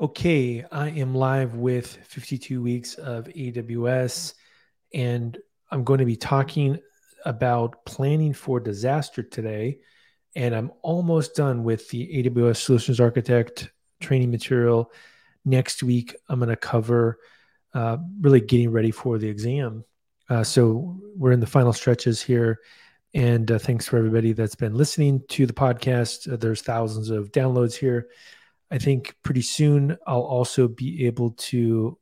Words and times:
Okay, 0.00 0.64
I 0.70 0.90
am 0.90 1.12
live 1.12 1.56
with 1.56 1.88
52 2.04 2.62
weeks 2.62 2.94
of 2.94 3.24
AWS, 3.24 4.34
and 4.94 5.36
I'm 5.72 5.82
going 5.82 5.98
to 5.98 6.04
be 6.04 6.14
talking 6.14 6.78
about 7.24 7.84
planning 7.84 8.32
for 8.32 8.60
disaster 8.60 9.24
today. 9.24 9.80
And 10.36 10.54
I'm 10.54 10.70
almost 10.82 11.34
done 11.34 11.64
with 11.64 11.88
the 11.88 12.22
AWS 12.22 12.58
Solutions 12.58 13.00
Architect 13.00 13.72
training 14.00 14.30
material. 14.30 14.92
Next 15.44 15.82
week, 15.82 16.14
I'm 16.28 16.38
going 16.38 16.50
to 16.50 16.54
cover 16.54 17.18
uh, 17.74 17.96
really 18.20 18.40
getting 18.40 18.70
ready 18.70 18.92
for 18.92 19.18
the 19.18 19.28
exam. 19.28 19.84
Uh, 20.30 20.44
so 20.44 20.96
we're 21.16 21.32
in 21.32 21.40
the 21.40 21.46
final 21.46 21.72
stretches 21.72 22.22
here. 22.22 22.60
And 23.14 23.50
uh, 23.50 23.58
thanks 23.58 23.88
for 23.88 23.96
everybody 23.96 24.32
that's 24.32 24.54
been 24.54 24.76
listening 24.76 25.24
to 25.30 25.44
the 25.44 25.52
podcast. 25.52 26.32
Uh, 26.32 26.36
there's 26.36 26.62
thousands 26.62 27.10
of 27.10 27.32
downloads 27.32 27.74
here. 27.74 28.06
I 28.70 28.78
think 28.78 29.16
pretty 29.22 29.42
soon 29.42 29.96
I'll 30.06 30.20
also 30.20 30.68
be 30.68 31.06
able 31.06 31.30
to 31.32 31.98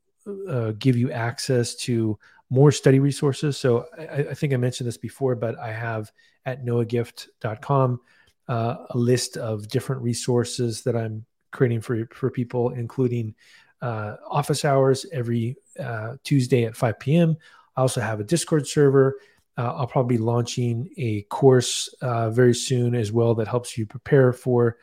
uh, 0.49 0.71
give 0.77 0.97
you 0.97 1.11
access 1.11 1.75
to 1.75 2.17
more 2.49 2.71
study 2.71 2.99
resources. 2.99 3.57
So 3.57 3.85
I, 3.97 4.29
I, 4.29 4.33
think 4.33 4.53
I 4.53 4.57
mentioned 4.57 4.87
this 4.87 4.97
before, 4.97 5.35
but 5.35 5.57
I 5.57 5.71
have 5.71 6.11
at 6.45 6.65
noahgift.com 6.65 7.99
uh, 8.47 8.75
a 8.89 8.97
list 8.97 9.37
of 9.37 9.67
different 9.67 10.01
resources 10.01 10.81
that 10.83 10.95
I'm 10.95 11.25
creating 11.51 11.81
for 11.81 12.05
for 12.13 12.29
people, 12.29 12.71
including 12.71 13.35
uh, 13.81 14.15
office 14.29 14.65
hours 14.65 15.05
every 15.11 15.55
uh, 15.79 16.15
Tuesday 16.23 16.65
at 16.65 16.75
5 16.75 16.99
p.m. 16.99 17.37
I 17.75 17.81
also 17.81 18.01
have 18.01 18.19
a 18.19 18.23
Discord 18.23 18.67
server. 18.67 19.19
Uh, 19.57 19.73
I'll 19.75 19.87
probably 19.87 20.17
be 20.17 20.23
launching 20.23 20.89
a 20.97 21.23
course 21.23 21.87
uh, 22.01 22.29
very 22.29 22.53
soon 22.53 22.95
as 22.95 23.11
well 23.11 23.35
that 23.35 23.47
helps 23.47 23.77
you 23.77 23.85
prepare 23.85 24.31
for 24.31 24.77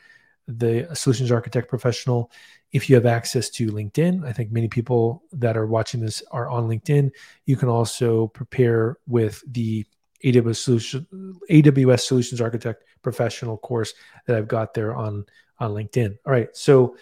the 0.47 0.89
solutions 0.95 1.31
architect 1.31 1.69
professional. 1.69 2.31
If 2.73 2.89
you 2.91 2.97
have 2.97 3.07
access 3.07 3.49
to 3.51 3.71
LinkedIn, 3.71 4.27
I 4.27 4.33
think 4.33 4.51
many 4.51 4.69
people 4.69 5.23
that 5.33 5.57
are 5.57 5.67
watching 5.67 6.01
this 6.01 6.23
are 6.31 6.49
on 6.49 6.69
LinkedIn. 6.69 7.11
You 7.47 7.57
can 7.57 7.69
also 7.69 8.29
prepare 8.29 8.99
with 9.07 9.43
the 9.47 9.87
AWS, 10.25 10.57
Solution, 10.57 11.07
AWS 11.51 12.01
Solutions 12.01 12.41
Architect 12.41 12.85
professional 13.03 13.59
course 13.59 13.95
that 14.27 14.37
I've 14.37 14.49
got 14.49 14.75
there 14.75 14.95
on, 14.95 15.27
on 15.59 15.73
LinkedIn. 15.73 16.19
All 16.27 16.33
right. 16.33 16.49
So, 16.57 16.97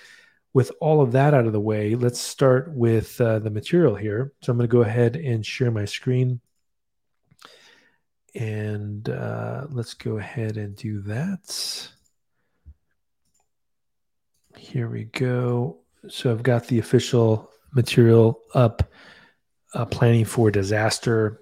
with 0.54 0.70
all 0.80 1.00
of 1.00 1.12
that 1.12 1.32
out 1.32 1.46
of 1.46 1.54
the 1.54 1.60
way, 1.60 1.94
let's 1.94 2.20
start 2.20 2.70
with 2.72 3.18
uh, 3.22 3.38
the 3.38 3.48
material 3.48 3.94
here. 3.94 4.32
So, 4.42 4.52
I'm 4.52 4.58
going 4.58 4.68
to 4.68 4.72
go 4.72 4.82
ahead 4.82 5.16
and 5.16 5.46
share 5.46 5.70
my 5.70 5.84
screen. 5.84 6.40
And 8.34 9.08
uh, 9.08 9.66
let's 9.70 9.94
go 9.94 10.18
ahead 10.18 10.56
and 10.56 10.74
do 10.74 11.00
that. 11.02 11.92
Here 14.62 14.88
we 14.88 15.04
go. 15.06 15.78
So 16.08 16.30
I've 16.30 16.44
got 16.44 16.68
the 16.68 16.78
official 16.78 17.50
material 17.74 18.40
up, 18.54 18.92
uh, 19.74 19.84
planning 19.86 20.24
for 20.24 20.52
disaster. 20.52 21.40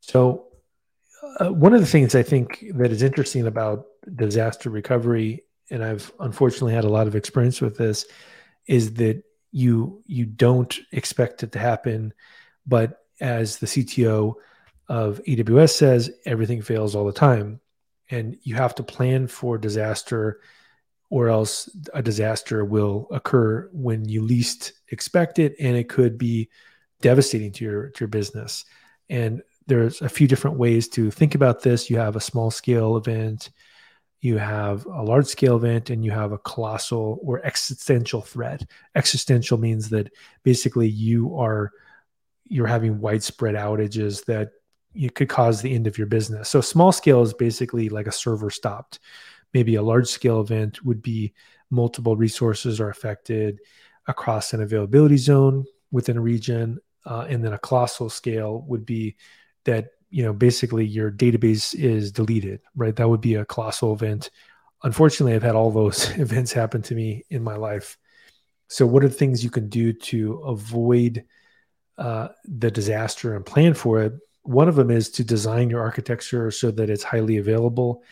So, 0.00 0.48
uh, 1.40 1.54
one 1.54 1.72
of 1.72 1.80
the 1.80 1.86
things 1.86 2.14
I 2.14 2.22
think 2.22 2.62
that 2.74 2.92
is 2.92 3.02
interesting 3.02 3.46
about 3.46 3.86
disaster 4.14 4.68
recovery, 4.68 5.44
and 5.70 5.82
I've 5.82 6.12
unfortunately 6.20 6.74
had 6.74 6.84
a 6.84 6.90
lot 6.90 7.06
of 7.06 7.16
experience 7.16 7.62
with 7.62 7.78
this, 7.78 8.04
is 8.66 8.92
that 8.94 9.22
you 9.52 10.02
you 10.04 10.26
don't 10.26 10.78
expect 10.92 11.42
it 11.42 11.52
to 11.52 11.58
happen, 11.58 12.12
but 12.66 13.00
as 13.22 13.56
the 13.56 13.66
CTO 13.66 14.34
of 14.88 15.22
AWS 15.26 15.70
says, 15.70 16.10
everything 16.26 16.60
fails 16.60 16.94
all 16.94 17.06
the 17.06 17.12
time, 17.12 17.60
and 18.10 18.36
you 18.42 18.56
have 18.56 18.74
to 18.74 18.82
plan 18.82 19.28
for 19.28 19.56
disaster 19.56 20.40
or 21.14 21.28
else 21.28 21.70
a 21.94 22.02
disaster 22.02 22.64
will 22.64 23.06
occur 23.12 23.68
when 23.72 24.04
you 24.08 24.20
least 24.20 24.72
expect 24.88 25.38
it 25.38 25.54
and 25.60 25.76
it 25.76 25.88
could 25.88 26.18
be 26.18 26.48
devastating 27.02 27.52
to 27.52 27.64
your 27.64 27.90
to 27.90 28.00
your 28.00 28.08
business. 28.08 28.64
And 29.08 29.40
there's 29.68 30.02
a 30.02 30.08
few 30.08 30.26
different 30.26 30.58
ways 30.58 30.88
to 30.88 31.12
think 31.12 31.36
about 31.36 31.62
this. 31.62 31.88
You 31.88 31.98
have 31.98 32.16
a 32.16 32.20
small 32.20 32.50
scale 32.50 32.96
event 32.96 33.50
you 34.24 34.38
have 34.38 34.86
a 34.86 35.02
large 35.02 35.26
scale 35.26 35.56
event 35.56 35.90
and 35.90 36.02
you 36.02 36.10
have 36.10 36.32
a 36.32 36.38
colossal 36.38 37.20
or 37.22 37.44
existential 37.44 38.22
threat. 38.22 38.64
Existential 38.94 39.58
means 39.58 39.90
that 39.90 40.10
basically 40.42 40.88
you 40.88 41.38
are 41.38 41.70
you're 42.44 42.66
having 42.66 43.00
widespread 43.00 43.54
outages 43.54 44.24
that 44.24 44.52
you 44.94 45.10
could 45.10 45.28
cause 45.28 45.60
the 45.60 45.74
end 45.74 45.86
of 45.86 45.98
your 45.98 46.06
business. 46.06 46.48
So 46.48 46.62
small 46.62 46.90
scale 46.90 47.20
is 47.20 47.34
basically 47.34 47.90
like 47.90 48.06
a 48.06 48.12
server 48.12 48.48
stopped 48.48 48.98
maybe 49.54 49.76
a 49.76 49.82
large 49.82 50.08
scale 50.08 50.40
event 50.40 50.84
would 50.84 51.00
be 51.00 51.32
multiple 51.70 52.16
resources 52.16 52.80
are 52.80 52.90
affected 52.90 53.60
across 54.06 54.52
an 54.52 54.60
availability 54.60 55.16
zone 55.16 55.64
within 55.90 56.18
a 56.18 56.20
region 56.20 56.78
uh, 57.06 57.26
and 57.28 57.42
then 57.44 57.52
a 57.52 57.58
colossal 57.58 58.10
scale 58.10 58.62
would 58.66 58.84
be 58.84 59.16
that 59.64 59.90
you 60.10 60.22
know 60.22 60.32
basically 60.32 60.84
your 60.84 61.10
database 61.10 61.74
is 61.74 62.12
deleted 62.12 62.60
right? 62.74 62.96
That 62.96 63.08
would 63.08 63.20
be 63.20 63.36
a 63.36 63.44
colossal 63.44 63.94
event. 63.94 64.30
Unfortunately 64.82 65.34
i've 65.34 65.42
had 65.42 65.54
all 65.54 65.70
those 65.70 66.10
events 66.18 66.52
happen 66.52 66.82
to 66.82 66.94
me 66.94 67.24
in 67.30 67.42
my 67.42 67.56
life. 67.56 67.96
So 68.68 68.86
what 68.86 69.04
are 69.04 69.08
the 69.08 69.14
things 69.14 69.44
you 69.44 69.50
can 69.50 69.68
do 69.68 69.92
to 69.92 70.34
avoid 70.46 71.24
uh, 71.96 72.28
the 72.44 72.70
disaster 72.70 73.36
and 73.36 73.46
plan 73.46 73.74
for 73.74 74.02
it? 74.02 74.14
One 74.42 74.68
of 74.68 74.74
them 74.74 74.90
is 74.90 75.10
to 75.10 75.24
design 75.24 75.70
your 75.70 75.80
architecture 75.80 76.50
so 76.50 76.70
that 76.72 76.90
it's 76.90 77.04
highly 77.04 77.36
available 77.36 78.02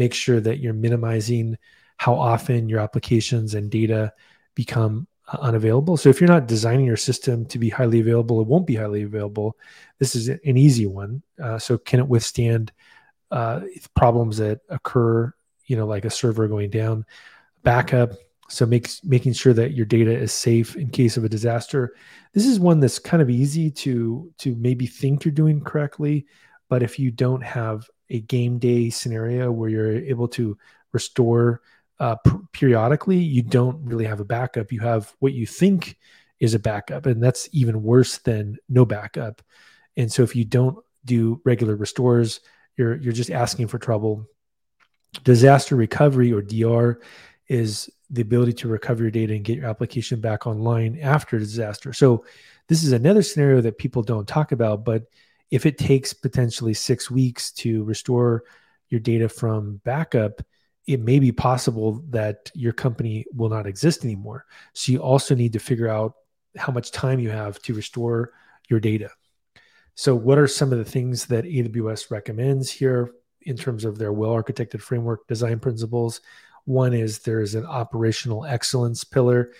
make 0.00 0.14
sure 0.14 0.40
that 0.40 0.58
you're 0.58 0.72
minimizing 0.72 1.56
how 1.98 2.14
often 2.14 2.70
your 2.70 2.80
applications 2.80 3.54
and 3.54 3.70
data 3.70 4.12
become 4.54 5.06
uh, 5.28 5.36
unavailable. 5.42 5.98
So 5.98 6.08
if 6.08 6.18
you're 6.18 6.34
not 6.36 6.48
designing 6.48 6.86
your 6.86 6.96
system 6.96 7.44
to 7.46 7.58
be 7.58 7.68
highly 7.68 8.00
available, 8.00 8.40
it 8.40 8.46
won't 8.46 8.66
be 8.66 8.74
highly 8.74 9.02
available. 9.02 9.58
This 9.98 10.16
is 10.16 10.28
an 10.28 10.56
easy 10.56 10.86
one. 10.86 11.22
Uh, 11.38 11.58
so 11.58 11.76
can 11.76 12.00
it 12.00 12.08
withstand 12.08 12.72
uh, 13.30 13.60
problems 13.94 14.38
that 14.38 14.60
occur? 14.70 15.32
You 15.66 15.76
know, 15.76 15.86
like 15.86 16.06
a 16.06 16.10
server 16.10 16.48
going 16.48 16.70
down, 16.70 17.04
backup. 17.62 18.10
So 18.48 18.66
makes 18.66 19.04
making 19.04 19.34
sure 19.34 19.52
that 19.52 19.74
your 19.74 19.86
data 19.86 20.10
is 20.10 20.32
safe 20.32 20.74
in 20.76 20.88
case 20.90 21.16
of 21.16 21.24
a 21.24 21.28
disaster. 21.28 21.94
This 22.32 22.46
is 22.46 22.58
one 22.58 22.80
that's 22.80 22.98
kind 22.98 23.22
of 23.22 23.30
easy 23.30 23.70
to 23.84 24.32
to 24.38 24.56
maybe 24.56 24.86
think 24.86 25.24
you're 25.24 25.40
doing 25.42 25.60
correctly, 25.60 26.26
but 26.68 26.82
if 26.82 26.98
you 26.98 27.12
don't 27.12 27.44
have 27.44 27.88
a 28.10 28.20
game 28.20 28.58
day 28.58 28.90
scenario 28.90 29.50
where 29.50 29.70
you're 29.70 29.96
able 29.96 30.28
to 30.28 30.58
restore 30.92 31.62
uh, 32.00 32.16
p- 32.16 32.32
periodically, 32.52 33.18
you 33.18 33.42
don't 33.42 33.84
really 33.84 34.06
have 34.06 34.20
a 34.20 34.24
backup. 34.24 34.72
You 34.72 34.80
have 34.80 35.14
what 35.18 35.34
you 35.34 35.46
think 35.46 35.98
is 36.40 36.54
a 36.54 36.58
backup, 36.58 37.06
and 37.06 37.22
that's 37.22 37.48
even 37.52 37.82
worse 37.82 38.18
than 38.18 38.56
no 38.68 38.86
backup. 38.86 39.42
And 39.96 40.10
so, 40.10 40.22
if 40.22 40.34
you 40.34 40.44
don't 40.46 40.78
do 41.04 41.40
regular 41.44 41.76
restores, 41.76 42.40
you're 42.76 42.96
you're 42.96 43.12
just 43.12 43.30
asking 43.30 43.68
for 43.68 43.78
trouble. 43.78 44.26
Disaster 45.24 45.76
recovery 45.76 46.32
or 46.32 46.40
DR 46.40 47.00
is 47.48 47.90
the 48.08 48.22
ability 48.22 48.54
to 48.54 48.68
recover 48.68 49.02
your 49.02 49.10
data 49.10 49.34
and 49.34 49.44
get 49.44 49.58
your 49.58 49.66
application 49.66 50.20
back 50.20 50.46
online 50.46 50.98
after 51.00 51.38
disaster. 51.38 51.92
So, 51.92 52.24
this 52.68 52.82
is 52.82 52.92
another 52.92 53.22
scenario 53.22 53.60
that 53.60 53.76
people 53.76 54.02
don't 54.02 54.26
talk 54.26 54.52
about, 54.52 54.86
but 54.86 55.04
if 55.50 55.66
it 55.66 55.78
takes 55.78 56.12
potentially 56.12 56.74
six 56.74 57.10
weeks 57.10 57.50
to 57.52 57.84
restore 57.84 58.44
your 58.88 59.00
data 59.00 59.28
from 59.28 59.80
backup, 59.84 60.42
it 60.86 61.00
may 61.00 61.18
be 61.18 61.32
possible 61.32 62.02
that 62.10 62.50
your 62.54 62.72
company 62.72 63.24
will 63.32 63.48
not 63.48 63.66
exist 63.66 64.04
anymore. 64.04 64.46
So 64.72 64.92
you 64.92 64.98
also 64.98 65.34
need 65.34 65.52
to 65.52 65.58
figure 65.58 65.88
out 65.88 66.14
how 66.56 66.72
much 66.72 66.90
time 66.90 67.20
you 67.20 67.30
have 67.30 67.60
to 67.62 67.74
restore 67.74 68.32
your 68.68 68.80
data. 68.80 69.10
So, 69.94 70.14
what 70.14 70.38
are 70.38 70.46
some 70.46 70.72
of 70.72 70.78
the 70.78 70.84
things 70.84 71.26
that 71.26 71.44
AWS 71.44 72.10
recommends 72.10 72.70
here 72.70 73.12
in 73.42 73.56
terms 73.56 73.84
of 73.84 73.98
their 73.98 74.12
well 74.12 74.30
architected 74.30 74.80
framework 74.80 75.26
design 75.26 75.58
principles? 75.58 76.20
One 76.64 76.94
is 76.94 77.18
there's 77.18 77.54
an 77.54 77.66
operational 77.66 78.44
excellence 78.44 79.04
pillar, 79.04 79.52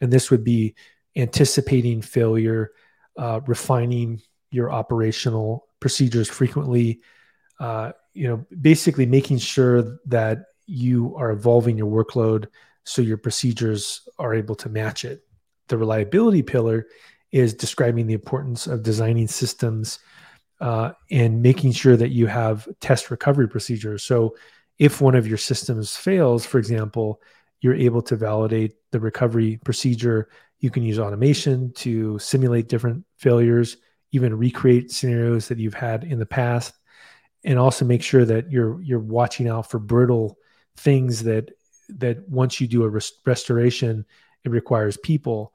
and 0.00 0.12
this 0.12 0.30
would 0.30 0.44
be 0.44 0.74
anticipating 1.16 2.00
failure, 2.00 2.72
uh, 3.18 3.40
refining 3.46 4.22
your 4.52 4.72
operational 4.72 5.66
procedures 5.80 6.28
frequently. 6.28 7.00
Uh, 7.58 7.92
you 8.14 8.28
know, 8.28 8.44
basically 8.60 9.06
making 9.06 9.38
sure 9.38 9.98
that 10.06 10.44
you 10.66 11.14
are 11.16 11.30
evolving 11.30 11.76
your 11.76 11.90
workload 12.04 12.46
so 12.84 13.02
your 13.02 13.16
procedures 13.16 14.08
are 14.18 14.34
able 14.34 14.54
to 14.54 14.68
match 14.68 15.04
it. 15.04 15.24
The 15.68 15.78
reliability 15.78 16.42
pillar 16.42 16.86
is 17.30 17.54
describing 17.54 18.06
the 18.06 18.14
importance 18.14 18.66
of 18.66 18.82
designing 18.82 19.28
systems 19.28 19.98
uh, 20.60 20.92
and 21.10 21.42
making 21.42 21.72
sure 21.72 21.96
that 21.96 22.10
you 22.10 22.26
have 22.26 22.68
test 22.80 23.10
recovery 23.10 23.48
procedures. 23.48 24.04
So, 24.04 24.36
if 24.78 25.00
one 25.00 25.14
of 25.14 25.26
your 25.26 25.38
systems 25.38 25.96
fails, 25.96 26.44
for 26.44 26.58
example, 26.58 27.20
you're 27.60 27.74
able 27.74 28.02
to 28.02 28.16
validate 28.16 28.74
the 28.90 29.00
recovery 29.00 29.58
procedure. 29.64 30.28
You 30.58 30.70
can 30.70 30.82
use 30.82 30.98
automation 30.98 31.72
to 31.74 32.18
simulate 32.18 32.68
different 32.68 33.04
failures 33.16 33.76
even 34.12 34.36
recreate 34.36 34.90
scenarios 34.90 35.48
that 35.48 35.58
you've 35.58 35.74
had 35.74 36.04
in 36.04 36.18
the 36.18 36.26
past 36.26 36.74
and 37.44 37.58
also 37.58 37.84
make 37.84 38.02
sure 38.02 38.24
that 38.24 38.50
you're 38.50 38.80
you're 38.82 39.00
watching 39.00 39.48
out 39.48 39.68
for 39.70 39.78
brittle 39.78 40.38
things 40.76 41.22
that 41.24 41.50
that 41.88 42.26
once 42.28 42.60
you 42.60 42.66
do 42.66 42.84
a 42.84 42.88
rest- 42.88 43.20
restoration, 43.26 44.04
it 44.44 44.50
requires 44.50 44.96
people. 44.98 45.52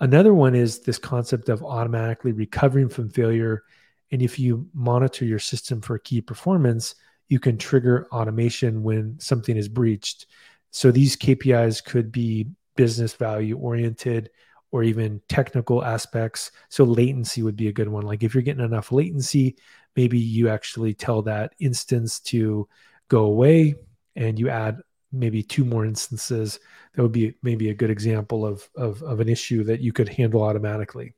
Another 0.00 0.34
one 0.34 0.54
is 0.54 0.80
this 0.80 0.98
concept 0.98 1.48
of 1.48 1.62
automatically 1.62 2.32
recovering 2.32 2.88
from 2.88 3.08
failure. 3.08 3.64
And 4.10 4.20
if 4.20 4.38
you 4.38 4.68
monitor 4.74 5.24
your 5.24 5.38
system 5.38 5.80
for 5.80 5.98
key 5.98 6.20
performance, 6.20 6.94
you 7.28 7.40
can 7.40 7.56
trigger 7.56 8.06
automation 8.12 8.82
when 8.82 9.18
something 9.18 9.56
is 9.56 9.68
breached. 9.68 10.26
So 10.70 10.90
these 10.90 11.16
KPIs 11.16 11.84
could 11.84 12.12
be 12.12 12.48
business 12.76 13.14
value 13.14 13.56
oriented 13.56 14.30
or 14.72 14.82
even 14.82 15.20
technical 15.28 15.84
aspects. 15.84 16.50
So 16.70 16.84
latency 16.84 17.42
would 17.42 17.56
be 17.56 17.68
a 17.68 17.72
good 17.72 17.88
one. 17.88 18.04
Like 18.04 18.22
if 18.24 18.34
you're 18.34 18.42
getting 18.42 18.64
enough 18.64 18.90
latency, 18.90 19.56
maybe 19.94 20.18
you 20.18 20.48
actually 20.48 20.94
tell 20.94 21.22
that 21.22 21.54
instance 21.60 22.18
to 22.20 22.68
go 23.08 23.24
away 23.24 23.76
and 24.16 24.38
you 24.38 24.48
add 24.48 24.80
maybe 25.12 25.42
two 25.42 25.64
more 25.64 25.84
instances 25.84 26.58
that 26.94 27.02
would 27.02 27.12
be 27.12 27.34
maybe 27.42 27.68
a 27.68 27.74
good 27.74 27.90
example 27.90 28.46
of, 28.46 28.68
of, 28.74 29.02
of 29.02 29.20
an 29.20 29.28
issue 29.28 29.62
that 29.64 29.80
you 29.80 29.92
could 29.92 30.08
handle 30.08 30.42
automatically 30.42 31.12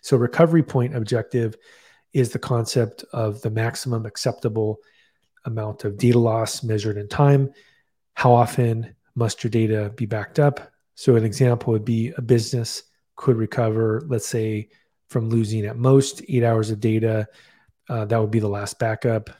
so 0.00 0.16
recovery 0.16 0.62
point 0.62 0.94
objective 0.94 1.56
is 2.12 2.30
the 2.30 2.38
concept 2.38 3.04
of 3.12 3.42
the 3.42 3.50
maximum 3.50 4.06
acceptable 4.06 4.78
amount 5.44 5.84
of 5.84 5.98
data 5.98 6.18
loss 6.18 6.62
measured 6.62 6.96
in 6.96 7.08
time 7.08 7.50
how 8.14 8.32
often 8.32 8.94
must 9.16 9.42
your 9.42 9.50
data 9.50 9.92
be 9.96 10.06
backed 10.06 10.38
up 10.38 10.72
so 10.96 11.14
an 11.14 11.24
example 11.24 11.72
would 11.72 11.84
be 11.84 12.12
a 12.16 12.22
business 12.22 12.82
could 13.14 13.36
recover 13.36 14.02
let's 14.08 14.26
say 14.26 14.68
from 15.08 15.30
losing 15.30 15.64
at 15.64 15.76
most 15.76 16.22
eight 16.28 16.42
hours 16.42 16.70
of 16.70 16.80
data 16.80 17.28
uh, 17.88 18.04
that 18.04 18.20
would 18.20 18.30
be 18.30 18.40
the 18.40 18.48
last 18.48 18.78
backup. 18.78 19.30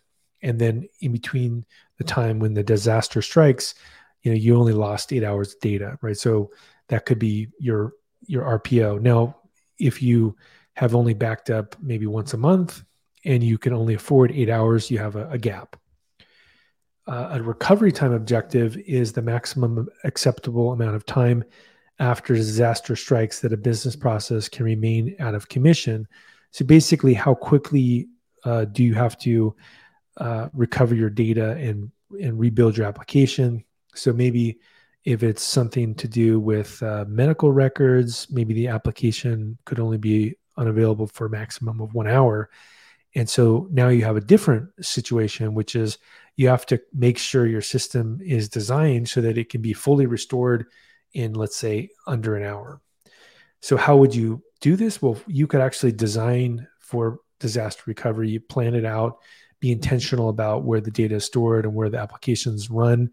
And 0.43 0.59
then 0.59 0.89
in 1.01 1.13
between 1.13 1.65
the 1.99 2.05
time 2.05 2.39
when 2.39 2.55
the 2.55 2.63
disaster 2.63 3.23
strikes 3.23 3.75
you 4.23 4.31
know 4.31 4.37
you 4.37 4.57
only 4.57 4.73
lost 4.73 5.13
eight 5.13 5.25
hours 5.25 5.55
of 5.55 5.61
data 5.61 5.99
right? 6.03 6.17
So 6.17 6.51
that 6.89 7.07
could 7.07 7.19
be 7.19 7.49
your 7.59 7.95
your 8.27 8.45
rpo 8.59 9.01
now 9.01 9.37
if 9.79 10.03
you 10.03 10.37
have 10.75 10.95
only 10.95 11.15
backed 11.15 11.49
up 11.49 11.77
maybe 11.81 12.07
once 12.07 12.35
a 12.35 12.37
month 12.37 12.83
and 13.25 13.43
you 13.43 13.57
can 13.57 13.73
only 13.73 13.95
afford 13.95 14.33
eight 14.33 14.51
hours 14.51 14.91
you 14.91 14.99
have 14.99 15.17
a, 15.17 15.29
a 15.31 15.39
gap 15.39 15.77
uh, 17.07 17.29
a 17.33 17.43
recovery 17.43 17.93
time 17.93 18.13
objective 18.13 18.77
is 18.79 19.13
the 19.13 19.23
maximum 19.23 19.89
acceptable 20.05 20.73
amount 20.73 20.97
of 20.97 21.07
time 21.07 21.45
after 21.99 22.35
disaster 22.35 22.95
strikes 22.97 23.41
that 23.41 23.53
a 23.53 23.57
business 23.57 23.97
process 23.97 24.49
can 24.49 24.65
remain 24.65 25.17
out 25.19 25.35
of 25.35 25.49
commission 25.49 26.07
so 26.51 26.65
basically 26.65 27.15
how 27.15 27.35
quickly 27.35 28.09
uh, 28.45 28.65
do 28.67 28.83
you 28.83 28.95
have 28.95 29.19
to 29.19 29.55
uh, 30.19 30.49
recover 30.55 30.95
your 30.95 31.11
data 31.11 31.53
and 31.53 31.91
and 32.21 32.39
rebuild 32.39 32.77
your 32.77 32.87
application. 32.87 33.65
So 33.95 34.13
maybe 34.13 34.59
if 35.05 35.23
it's 35.23 35.43
something 35.43 35.95
to 35.97 36.09
do 36.09 36.41
with 36.41 36.83
uh, 36.83 37.05
medical 37.07 37.53
records, 37.53 38.27
maybe 38.31 38.55
the 38.55 38.69
application 38.69 39.59
could 39.65 39.81
only 39.81 39.99
be 39.99 40.37
unavailable 40.57 41.07
for 41.09 41.27
a 41.27 41.31
maximum 41.31 41.81
of 41.81 41.95
one 41.95 42.09
hour. 42.09 42.51
And 43.17 43.29
so 43.29 43.67
now 43.73 43.89
you 43.89 44.05
have 44.05 44.19
a 44.19 44.21
different 44.21 44.69
situation, 44.85 45.55
which 45.55 45.75
is 45.75 45.97
you 46.37 46.49
have 46.49 46.67
to 46.67 46.81
make 46.93 47.17
sure 47.17 47.47
your 47.47 47.63
system 47.63 48.21
is 48.23 48.51
designed 48.51 49.09
so 49.09 49.23
that 49.23 49.39
it 49.39 49.49
can 49.49 49.63
be 49.63 49.73
fully 49.73 50.05
restored 50.05 50.67
in, 51.15 51.33
let's 51.33 51.57
say, 51.57 51.89
under 52.07 52.37
an 52.37 52.45
hour. 52.45 52.83
So, 53.63 53.79
how 53.79 53.97
would 53.97 54.15
you 54.15 54.43
do 54.61 54.77
this? 54.77 55.01
Well, 55.01 55.19
you 55.27 55.47
could 55.47 55.63
actually 55.63 55.93
design 55.93 56.69
for 56.79 57.21
disaster 57.41 57.85
recovery, 57.87 58.29
you 58.29 58.39
plan 58.39 58.75
it 58.75 58.85
out, 58.85 59.19
be 59.61 59.73
intentional 59.73 60.29
about 60.29 60.65
where 60.65 60.83
the 60.83 60.91
data 60.91 61.15
is 61.15 61.25
stored 61.25 61.65
and 61.65 61.75
where 61.75 61.89
the 61.89 61.99
applications 61.99 62.71
run. 62.71 63.11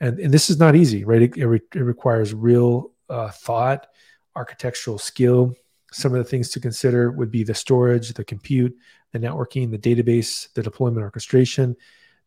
And, 0.00 0.18
and 0.18 0.34
this 0.34 0.50
is 0.50 0.58
not 0.58 0.74
easy, 0.74 1.04
right? 1.04 1.22
It, 1.22 1.36
it, 1.36 1.46
re, 1.46 1.60
it 1.72 1.80
requires 1.80 2.34
real 2.34 2.90
uh, 3.08 3.30
thought, 3.30 3.86
architectural 4.34 4.98
skill. 4.98 5.54
Some 5.92 6.12
of 6.12 6.18
the 6.18 6.28
things 6.28 6.50
to 6.50 6.60
consider 6.60 7.12
would 7.12 7.30
be 7.30 7.44
the 7.44 7.54
storage, 7.54 8.12
the 8.12 8.24
compute, 8.24 8.76
the 9.16 9.26
networking, 9.26 9.70
the 9.70 9.78
database, 9.78 10.52
the 10.54 10.62
deployment 10.62 11.02
orchestration. 11.02 11.76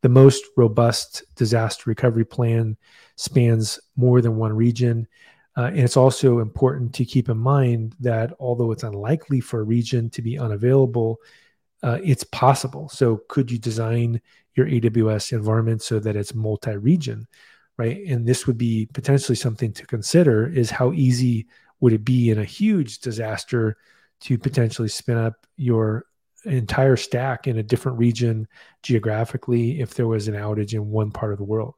The 0.02 0.10
most 0.10 0.46
robust 0.56 1.24
disaster 1.36 1.90
recovery 1.90 2.26
plan 2.26 2.78
spans 3.16 3.80
more 3.96 4.22
than 4.22 4.38
one 4.38 4.54
region. 4.54 5.08
Uh, 5.58 5.66
and 5.66 5.80
it's 5.80 5.98
also 5.98 6.40
important 6.40 6.94
to 6.96 7.06
keep 7.06 7.28
in 7.28 7.38
mind 7.38 7.96
that 8.00 8.34
although 8.40 8.72
it's 8.72 8.84
unlikely 8.84 9.42
for 9.42 9.60
a 9.60 9.64
region 9.64 10.10
to 10.12 10.22
be 10.22 10.40
unavailable, 10.40 11.18
uh, 11.84 12.00
it's 12.04 12.24
possible. 12.26 12.88
So, 12.90 13.22
could 13.28 13.52
you 13.52 13.58
design 13.58 14.22
your 14.56 14.68
AWS 14.68 15.34
environment 15.34 15.82
so 15.82 16.00
that 16.00 16.16
it's 16.16 16.34
multi-region, 16.34 17.28
right? 17.78 18.06
And 18.08 18.26
this 18.26 18.48
would 18.48 18.58
be 18.58 18.88
potentially 18.94 19.36
something 19.36 19.74
to 19.74 19.86
consider: 19.86 20.48
is 20.48 20.70
how 20.70 20.94
easy 20.94 21.48
would 21.80 21.94
it 21.94 22.04
be 22.04 22.30
in 22.30 22.40
a 22.40 22.46
huge 22.46 23.00
disaster 23.00 23.78
to 24.22 24.38
potentially 24.38 24.90
spin 24.90 25.18
up 25.18 25.48
your 25.56 26.06
entire 26.46 26.96
stack 26.96 27.48
in 27.48 27.58
a 27.58 27.64
different 27.64 27.98
region 27.98 28.48
geographically 28.84 29.82
if 29.82 29.94
there 29.94 30.08
was 30.08 30.28
an 30.28 30.36
outage 30.36 30.74
in 30.74 30.90
one 30.90 31.12
part 31.12 31.32
of 31.32 31.38
the 31.38 31.44
world? 31.44 31.76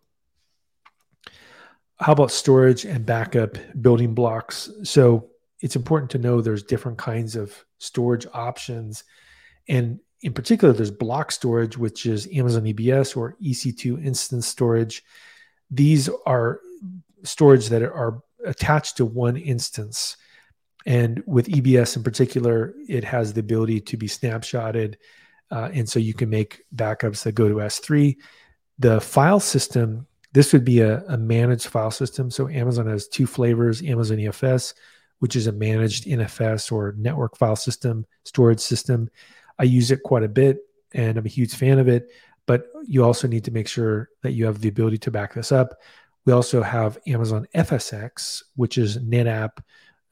How 1.99 2.13
about 2.13 2.31
storage 2.31 2.85
and 2.85 3.05
backup 3.05 3.57
building 3.79 4.13
blocks? 4.13 4.69
So 4.83 5.29
it's 5.59 5.75
important 5.75 6.11
to 6.11 6.17
know 6.17 6.41
there's 6.41 6.63
different 6.63 6.97
kinds 6.97 7.35
of 7.35 7.63
storage 7.77 8.25
options 8.33 9.03
and 9.67 9.99
in 10.21 10.33
particular, 10.33 10.73
there's 10.73 10.91
block 10.91 11.31
storage, 11.31 11.77
which 11.77 12.05
is 12.05 12.27
Amazon 12.33 12.63
EBS 12.63 13.17
or 13.17 13.35
EC2 13.41 14.03
instance 14.05 14.47
storage. 14.47 15.03
These 15.71 16.09
are 16.25 16.59
storage 17.23 17.69
that 17.69 17.81
are 17.81 18.21
attached 18.45 18.97
to 18.97 19.05
one 19.05 19.37
instance. 19.37 20.17
And 20.85 21.23
with 21.25 21.47
EBS 21.47 21.95
in 21.95 22.03
particular, 22.03 22.73
it 22.87 23.03
has 23.03 23.33
the 23.33 23.41
ability 23.41 23.81
to 23.81 23.97
be 23.97 24.07
snapshotted. 24.07 24.95
Uh, 25.51 25.69
and 25.73 25.87
so 25.87 25.99
you 25.99 26.13
can 26.13 26.29
make 26.29 26.63
backups 26.75 27.23
that 27.23 27.33
go 27.33 27.47
to 27.47 27.55
S3. 27.55 28.15
The 28.79 28.99
file 29.01 29.39
system, 29.39 30.07
this 30.31 30.53
would 30.53 30.65
be 30.65 30.79
a, 30.81 31.03
a 31.07 31.17
managed 31.17 31.67
file 31.67 31.91
system. 31.91 32.31
So 32.31 32.47
Amazon 32.47 32.87
has 32.87 33.07
two 33.07 33.27
flavors 33.27 33.83
Amazon 33.83 34.17
EFS, 34.17 34.73
which 35.19 35.35
is 35.35 35.47
a 35.47 35.51
managed 35.51 36.05
NFS 36.05 36.71
or 36.71 36.95
network 36.97 37.37
file 37.37 37.55
system 37.55 38.05
storage 38.23 38.59
system. 38.59 39.09
I 39.59 39.63
use 39.63 39.91
it 39.91 40.03
quite 40.03 40.23
a 40.23 40.29
bit 40.29 40.59
and 40.93 41.17
I'm 41.17 41.25
a 41.25 41.29
huge 41.29 41.53
fan 41.53 41.79
of 41.79 41.87
it. 41.87 42.09
But 42.47 42.65
you 42.87 43.03
also 43.03 43.27
need 43.27 43.45
to 43.45 43.51
make 43.51 43.67
sure 43.67 44.09
that 44.23 44.31
you 44.31 44.45
have 44.45 44.61
the 44.61 44.69
ability 44.69 44.97
to 44.99 45.11
back 45.11 45.33
this 45.33 45.51
up. 45.51 45.75
We 46.25 46.33
also 46.33 46.61
have 46.61 46.97
Amazon 47.07 47.47
FSx, 47.55 48.43
which 48.55 48.77
is 48.77 48.97
NetApp 48.97 49.59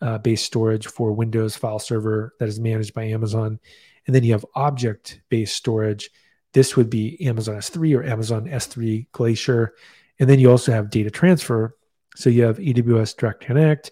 uh, 0.01 0.17
based 0.17 0.45
storage 0.45 0.87
for 0.87 1.11
Windows 1.11 1.55
file 1.55 1.79
server 1.79 2.33
that 2.39 2.47
is 2.47 2.59
managed 2.59 2.93
by 2.93 3.05
Amazon. 3.05 3.59
And 4.05 4.15
then 4.15 4.23
you 4.23 4.33
have 4.33 4.45
object 4.55 5.21
based 5.29 5.55
storage. 5.55 6.09
This 6.53 6.75
would 6.75 6.89
be 6.89 7.25
Amazon 7.25 7.55
S3 7.55 7.97
or 7.97 8.03
Amazon 8.03 8.47
S3 8.47 9.07
Glacier. 9.11 9.75
And 10.19 10.29
then 10.29 10.39
you 10.39 10.49
also 10.49 10.71
have 10.71 10.89
data 10.89 11.09
transfer. 11.09 11.75
So 12.15 12.29
you 12.29 12.43
have 12.43 12.57
AWS 12.57 13.15
Direct 13.15 13.41
Connect, 13.41 13.91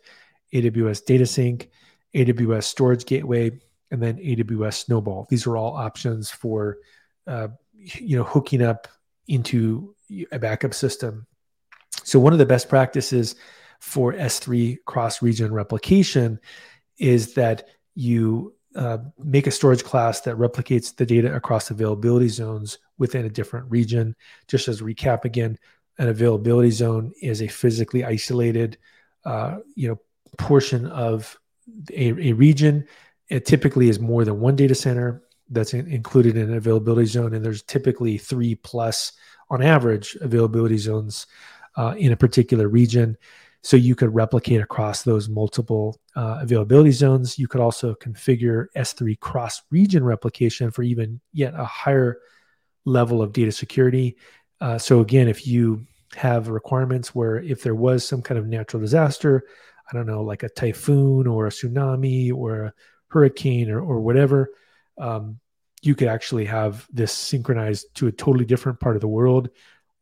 AWS 0.54 1.04
DataSync, 1.06 1.68
AWS 2.16 2.64
Storage 2.64 3.06
Gateway, 3.06 3.52
and 3.92 4.02
then 4.02 4.18
AWS 4.18 4.86
Snowball. 4.86 5.28
These 5.30 5.48
are 5.48 5.56
all 5.56 5.76
options 5.76 6.30
for 6.30 6.78
uh, 7.26 7.50
you 7.74 8.18
know 8.18 8.24
hooking 8.24 8.62
up 8.62 8.88
into 9.28 9.96
a 10.32 10.40
backup 10.40 10.74
system. 10.74 11.28
So 12.04 12.20
one 12.20 12.34
of 12.34 12.40
the 12.40 12.46
best 12.46 12.70
practices 12.70 13.36
for 13.80 14.14
S3 14.14 14.78
cross 14.86 15.22
region 15.22 15.54
replication 15.54 16.40
is 16.98 17.34
that 17.34 17.68
you 17.96 18.54
uh, 18.76 19.00
make 19.18 19.48
a 19.48 19.52
storage 19.52 19.84
class 19.84 20.22
that 20.22 20.38
replicates 20.38 20.96
the 20.96 21.06
data 21.06 21.34
across 21.34 21.70
availability 21.70 22.28
zones 22.28 22.78
within 22.98 23.26
a 23.26 23.30
different 23.30 23.70
region. 23.72 24.16
Just 24.48 24.68
as 24.68 24.82
recap 24.82 25.26
again, 25.26 25.58
an 25.98 26.10
availability 26.10 26.72
zone 26.72 27.12
is 27.22 27.42
a 27.42 27.48
physically 27.48 28.04
isolated, 28.04 28.78
uh, 29.26 29.58
you 29.76 29.88
know, 29.88 30.00
portion 30.38 30.86
of 30.88 31.40
a, 31.92 32.30
a 32.30 32.34
region 32.34 32.86
it 33.30 33.46
typically 33.46 33.90
is 33.90 34.00
more 34.00 34.24
than 34.24 34.40
one 34.40 34.56
data 34.56 34.76
center 34.76 35.24
that's 35.50 35.74
in, 35.74 35.88
included 35.88 36.38
in 36.38 36.50
an 36.50 36.58
availability 36.58 37.08
zone, 37.08 37.34
and 37.34 37.44
there's 37.44 37.64
typically 37.64 38.18
three 38.18 38.56
plus, 38.56 39.14
on 39.50 39.62
average, 39.62 40.18
availability 40.22 40.78
zones 40.78 41.28
uh, 41.76 41.94
in 41.98 42.12
a 42.12 42.18
particular 42.18 42.68
region. 42.68 43.18
So 43.64 43.76
you 43.76 43.96
could 43.96 44.14
replicate 44.14 44.62
across 44.62 45.04
those 45.04 45.28
multiple 45.28 46.00
uh, 46.16 46.40
availability 46.42 46.92
zones. 46.92 47.38
You 47.38 47.48
could 47.48 47.62
also 47.62 47.96
configure 47.96 48.68
S3 48.76 49.20
cross 49.20 49.62
region 49.72 50.04
replication 50.04 50.72
for 50.72 50.84
even 50.84 51.20
yet 51.34 51.54
a 51.56 51.66
higher 51.66 52.20
level 52.86 53.22
of 53.22 53.34
data 53.34 53.52
security. 53.52 54.16
Uh, 54.62 54.78
so 54.78 55.02
again, 55.02 55.28
if 55.28 55.46
you 55.46 55.86
have 56.16 56.48
requirements 56.48 57.14
where 57.14 57.38
if 57.40 57.62
there 57.62 57.76
was 57.76 58.08
some 58.08 58.22
kind 58.22 58.38
of 58.38 58.48
natural 58.48 58.82
disaster, 58.82 59.44
I 59.92 59.96
don't 59.96 60.08
know, 60.08 60.24
like 60.24 60.44
a 60.44 60.50
typhoon 60.50 61.28
or 61.28 61.48
a 61.48 61.52
tsunami 61.52 62.34
or 62.34 62.64
a 62.64 62.74
hurricane 63.10 63.70
or, 63.70 63.82
or 63.82 64.00
whatever, 64.00 64.50
um, 64.98 65.40
you 65.82 65.96
could 65.96 66.08
actually 66.08 66.46
have 66.46 66.88
this 66.92 67.12
synchronized 67.12 67.88
to 67.96 68.08
a 68.08 68.12
totally 68.12 68.46
different 68.46 68.80
part 68.80 68.96
of 68.96 69.02
the 69.02 69.08
world 69.08 69.50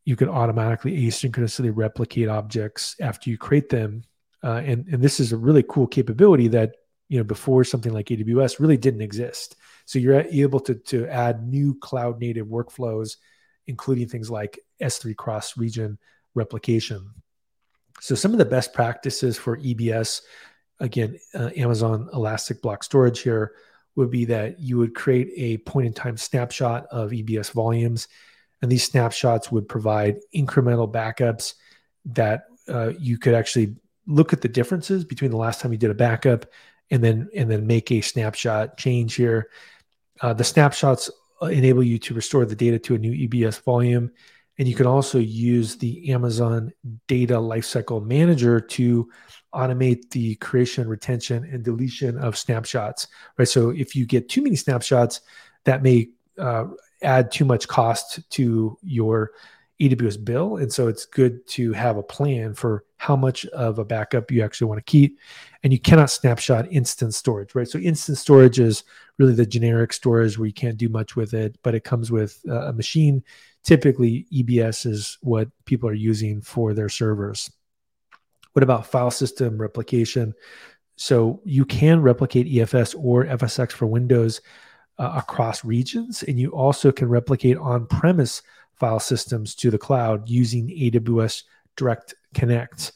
you 0.06 0.16
can 0.16 0.30
automatically 0.30 1.08
asynchronously 1.08 1.72
replicate 1.74 2.30
objects 2.30 2.96
after 3.02 3.30
you 3.30 3.38
create 3.38 3.70
them. 3.70 4.04
Uh, 4.44 4.62
and, 4.64 4.88
and 4.88 5.04
this 5.04 5.20
is 5.20 5.32
a 5.32 5.38
really 5.38 5.64
cool 5.68 5.88
capability 5.88 6.48
that 6.48 6.76
you 7.10 7.18
know 7.18 7.24
before 7.24 7.64
something 7.64 7.92
like 7.92 8.08
AWS 8.08 8.60
really 8.60 8.78
didn't 8.78 9.02
exist. 9.02 9.56
So 9.86 10.00
you're 10.00 10.22
able 10.22 10.60
to, 10.62 10.76
to 10.76 11.08
add 11.08 11.48
new 11.48 11.76
cloud 11.80 12.20
native 12.20 12.48
workflows, 12.48 13.18
including 13.68 14.08
things 14.08 14.30
like 14.30 14.60
S3 14.82 15.16
cross 15.16 15.58
region 15.58 15.98
replication. 16.36 17.10
So 18.02 18.14
some 18.14 18.32
of 18.32 18.38
the 18.38 18.46
best 18.46 18.74
practices 18.74 19.38
for 19.38 19.58
EBS, 19.58 20.22
again, 20.80 21.18
uh, 21.34 21.50
Amazon 21.56 22.10
Elastic 22.14 22.62
Block 22.62 22.84
Storage 22.84 23.22
here, 23.22 23.54
would 23.96 24.12
be 24.12 24.26
that 24.26 24.60
you 24.60 24.78
would 24.78 24.94
create 24.94 25.32
a 25.38 25.58
point 25.60 25.88
in 25.88 25.94
time 25.94 26.18
snapshot 26.18 26.86
of 26.88 27.12
EBS 27.12 27.52
volumes. 27.52 28.08
And 28.66 28.72
these 28.72 28.84
snapshots 28.84 29.52
would 29.52 29.70
provide 29.70 30.18
incremental 30.34 30.92
backups 30.92 31.54
that 32.06 32.46
uh, 32.68 32.94
you 32.98 33.20
could 33.20 33.36
actually 33.36 33.76
look 34.08 34.34
at 34.34 34.42
the 34.42 34.48
differences 34.48 35.06
between 35.06 35.30
the 35.30 35.38
last 35.38 35.62
time 35.62 35.72
you 35.72 35.78
did 35.78 35.92
a 35.92 35.94
backup 35.94 36.48
and 36.90 37.04
then 37.04 37.30
and 37.36 37.52
then 37.52 37.68
make 37.68 37.92
a 37.92 38.02
snapshot 38.02 38.76
change 38.76 39.14
here. 39.14 39.52
Uh, 40.20 40.34
the 40.34 40.44
snapshots 40.44 41.12
enable 41.44 41.84
you 41.84 42.00
to 42.00 42.16
restore 42.16 42.44
the 42.44 42.56
data 42.56 42.80
to 42.80 42.96
a 42.96 42.98
new 42.98 43.28
EBS 43.28 43.62
volume, 43.62 44.12
and 44.58 44.68
you 44.68 44.74
can 44.74 44.88
also 44.88 45.20
use 45.20 45.78
the 45.78 46.12
Amazon 46.12 46.74
Data 47.08 47.36
Lifecycle 47.36 48.04
Manager 48.04 48.60
to 48.60 49.08
automate 49.54 50.10
the 50.10 50.34
creation, 50.38 50.90
retention, 50.90 51.48
and 51.52 51.64
deletion 51.64 52.18
of 52.18 52.36
snapshots. 52.36 53.10
Right. 53.38 53.48
So 53.48 53.70
if 53.70 53.96
you 53.96 54.08
get 54.08 54.28
too 54.28 54.42
many 54.42 54.56
snapshots, 54.56 55.22
that 55.66 55.84
may 55.84 56.10
uh, 56.40 56.66
add 57.02 57.32
too 57.32 57.46
much 57.46 57.68
cost 57.68 58.28
to 58.32 58.78
your 58.82 59.32
AWS 59.82 60.24
bill. 60.24 60.58
And 60.58 60.72
so 60.72 60.88
it's 60.88 61.06
good 61.06 61.46
to 61.50 61.74
have 61.74 61.98
a 61.98 62.04
plan 62.04 62.54
for 62.54 62.86
how 62.98 63.16
much 63.16 63.46
of 63.48 63.78
a 63.78 63.86
backup 63.86 64.32
you 64.32 64.42
actually 64.42 64.68
want 64.68 64.80
to 64.80 64.90
keep. 64.90 65.20
And 65.64 65.74
you 65.74 65.80
cannot 65.80 66.10
snapshot 66.10 66.72
instance 66.72 67.18
storage, 67.18 67.54
right? 67.56 67.68
So 67.68 67.78
instance 67.80 68.22
storage 68.22 68.60
is 68.60 68.86
really 69.18 69.34
the 69.34 69.46
generic 69.46 69.92
storage 69.92 70.38
where 70.38 70.48
you 70.48 70.54
can't 70.54 70.78
do 70.78 70.88
much 70.90 71.16
with 71.16 71.34
it, 71.34 71.58
but 71.62 71.76
it 71.76 71.84
comes 71.84 72.12
with 72.12 72.40
a 72.50 72.72
machine. 72.72 73.24
Typically, 73.64 74.28
EBS 74.32 74.86
is 74.86 75.18
what 75.22 75.50
people 75.66 75.90
are 75.90 75.94
using 75.94 76.42
for 76.42 76.74
their 76.74 76.90
servers. 76.90 77.52
What 78.54 78.64
about 78.64 78.88
file 78.88 79.12
system 79.12 79.58
replication? 79.58 80.34
So 80.96 81.42
you 81.44 81.66
can 81.66 82.02
replicate 82.02 82.48
EFS 82.48 82.96
or 82.98 83.26
FSX 83.26 83.74
for 83.74 83.86
Windows 83.86 84.40
uh, 84.98 85.14
across 85.16 85.66
regions, 85.66 86.24
and 86.24 86.40
you 86.40 86.52
also 86.52 86.92
can 86.92 87.10
replicate 87.10 87.58
on 87.58 87.88
premise 87.88 88.42
file 88.76 89.00
systems 89.00 89.56
to 89.56 89.72
the 89.72 89.78
cloud 89.78 90.30
using 90.30 90.68
AWS 90.70 91.44
Direct 91.76 92.14
Connect. 92.34 92.92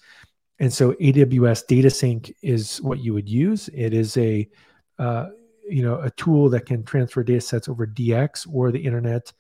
And 0.60 0.72
so 0.72 0.94
AWS 0.94 1.66
DataSync 1.68 2.34
is 2.42 2.82
what 2.82 3.00
you 3.00 3.14
would 3.14 3.30
use. 3.30 3.70
It 3.74 3.94
is 3.94 4.18
a 4.18 4.48
uh, 4.98 5.30
you 5.70 5.84
know 5.84 6.00
a 6.02 6.10
tool 6.12 6.50
that 6.50 6.66
can 6.66 6.84
transfer 6.84 7.24
data 7.24 7.42
sets 7.42 7.70
over 7.70 7.88
DX 7.88 8.48
or 8.52 8.72
the 8.72 8.80
internet, 8.80 9.32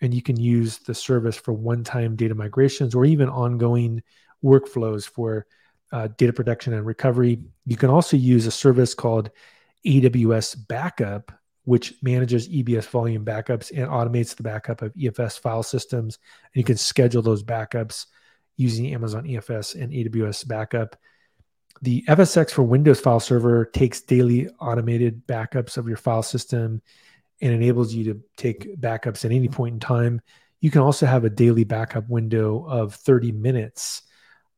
and 0.00 0.12
you 0.12 0.22
can 0.22 0.38
use 0.38 0.78
the 0.78 0.94
service 0.94 1.36
for 1.36 1.52
one-time 1.52 2.16
data 2.16 2.34
migrations 2.34 2.94
or 2.94 3.04
even 3.04 3.28
ongoing 3.28 4.02
workflows 4.44 5.08
for 5.08 5.46
uh, 5.92 6.08
data 6.16 6.32
protection 6.32 6.72
and 6.72 6.86
recovery. 6.86 7.40
You 7.66 7.76
can 7.76 7.90
also 7.90 8.16
use 8.16 8.46
a 8.46 8.50
service 8.50 8.94
called 8.94 9.30
AWS 9.86 10.68
Backup, 10.68 11.32
which 11.64 11.94
manages 12.02 12.48
EBS 12.48 12.86
volume 12.88 13.24
backups 13.24 13.70
and 13.70 13.88
automates 13.88 14.34
the 14.34 14.42
backup 14.42 14.82
of 14.82 14.94
EFS 14.94 15.38
file 15.38 15.62
systems. 15.62 16.18
And 16.54 16.60
you 16.60 16.64
can 16.64 16.76
schedule 16.76 17.22
those 17.22 17.42
backups 17.42 18.06
using 18.56 18.92
Amazon 18.94 19.24
EFS 19.24 19.80
and 19.80 19.92
AWS 19.92 20.46
backup. 20.48 20.96
The 21.82 22.04
FSX 22.08 22.50
for 22.50 22.62
Windows 22.62 23.00
file 23.00 23.20
server 23.20 23.64
takes 23.64 24.00
daily 24.00 24.48
automated 24.60 25.26
backups 25.26 25.76
of 25.76 25.88
your 25.88 25.96
file 25.96 26.22
system 26.22 26.82
and 27.40 27.52
enables 27.52 27.94
you 27.94 28.04
to 28.04 28.20
take 28.36 28.78
backups 28.80 29.24
at 29.24 29.32
any 29.32 29.48
point 29.48 29.74
in 29.74 29.80
time. 29.80 30.20
You 30.60 30.70
can 30.70 30.82
also 30.82 31.06
have 31.06 31.24
a 31.24 31.30
daily 31.30 31.64
backup 31.64 32.08
window 32.08 32.66
of 32.66 32.94
30 32.94 33.32
minutes. 33.32 34.02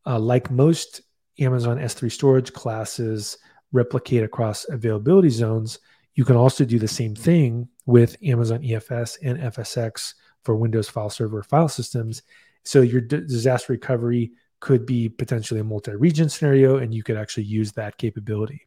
Uh, 0.04 0.18
like 0.18 0.50
most 0.50 1.02
Amazon 1.38 1.78
S3 1.78 2.10
storage 2.10 2.52
classes 2.52 3.38
replicate 3.70 4.24
across 4.24 4.68
availability 4.68 5.30
zones, 5.30 5.78
you 6.14 6.24
can 6.24 6.36
also 6.36 6.64
do 6.64 6.78
the 6.78 6.88
same 6.88 7.14
thing 7.14 7.68
with 7.86 8.16
Amazon 8.22 8.60
EFS 8.62 9.18
and 9.22 9.38
FSX 9.38 10.14
for 10.44 10.56
Windows 10.56 10.88
file 10.88 11.10
server 11.10 11.42
file 11.42 11.68
systems. 11.68 12.22
So 12.64 12.80
your 12.82 13.00
d- 13.00 13.20
disaster 13.20 13.72
recovery 13.72 14.32
could 14.60 14.86
be 14.86 15.08
potentially 15.08 15.60
a 15.60 15.64
multi-region 15.64 16.28
scenario, 16.28 16.76
and 16.76 16.94
you 16.94 17.02
could 17.02 17.16
actually 17.16 17.44
use 17.44 17.72
that 17.72 17.96
capability. 17.98 18.66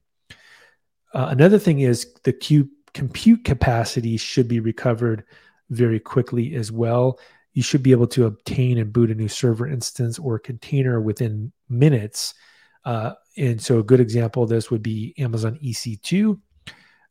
Uh, 1.13 1.27
another 1.29 1.57
thing 1.57 1.79
is 1.79 2.13
the 2.23 2.67
compute 2.93 3.45
capacity 3.45 4.17
should 4.17 4.47
be 4.47 4.59
recovered 4.59 5.23
very 5.69 5.99
quickly 5.99 6.55
as 6.55 6.71
well. 6.71 7.19
You 7.53 7.63
should 7.63 7.83
be 7.83 7.91
able 7.91 8.07
to 8.07 8.25
obtain 8.25 8.77
and 8.77 8.91
boot 8.91 9.11
a 9.11 9.15
new 9.15 9.29
server 9.29 9.67
instance 9.67 10.19
or 10.19 10.37
container 10.39 10.99
within 10.99 11.53
minutes. 11.69 12.33
Uh, 12.83 13.13
and 13.37 13.61
so 13.61 13.79
a 13.79 13.83
good 13.83 14.01
example 14.01 14.43
of 14.43 14.49
this 14.49 14.69
would 14.69 14.83
be 14.83 15.13
Amazon 15.17 15.57
EC2 15.63 16.37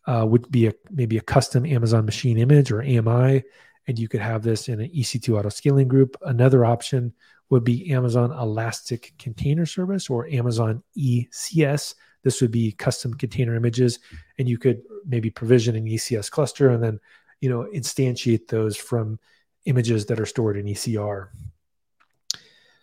uh, 0.06 0.26
would 0.28 0.50
be 0.50 0.66
a 0.66 0.72
maybe 0.90 1.16
a 1.16 1.22
custom 1.22 1.64
Amazon 1.64 2.04
machine 2.04 2.38
image 2.38 2.70
or 2.70 2.82
AMI, 2.82 3.42
and 3.86 3.98
you 3.98 4.08
could 4.08 4.20
have 4.20 4.42
this 4.42 4.68
in 4.68 4.80
an 4.80 4.90
EC2 4.90 5.38
auto 5.38 5.48
scaling 5.48 5.88
group. 5.88 6.16
Another 6.22 6.64
option 6.64 7.12
would 7.50 7.64
be 7.64 7.92
Amazon 7.92 8.32
Elastic 8.32 9.12
Container 9.18 9.66
Service 9.66 10.08
or 10.10 10.26
Amazon 10.28 10.82
ECS. 10.96 11.94
This 12.22 12.40
would 12.40 12.50
be 12.50 12.72
custom 12.72 13.14
container 13.14 13.54
images, 13.54 13.98
and 14.38 14.48
you 14.48 14.58
could 14.58 14.82
maybe 15.06 15.30
provision 15.30 15.76
an 15.76 15.86
ECS 15.86 16.30
cluster 16.30 16.70
and 16.70 16.82
then 16.82 17.00
you 17.40 17.48
know 17.48 17.68
instantiate 17.74 18.48
those 18.48 18.76
from 18.76 19.18
images 19.66 20.06
that 20.06 20.20
are 20.20 20.26
stored 20.26 20.56
in 20.56 20.66
ECR. 20.66 21.28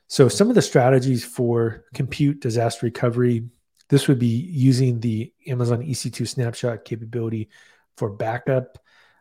So 0.08 0.28
some 0.28 0.50
of 0.50 0.56
the 0.56 0.62
strategies 0.62 1.24
for 1.24 1.86
compute 1.94 2.42
disaster 2.42 2.86
recovery 2.86 3.46
this 3.92 4.08
would 4.08 4.20
be 4.20 4.26
using 4.26 5.02
the 5.02 5.34
Amazon 5.48 5.82
EC2 5.82 6.26
snapshot 6.26 6.86
capability 6.86 7.50
for 7.98 8.10
backup. 8.10 8.78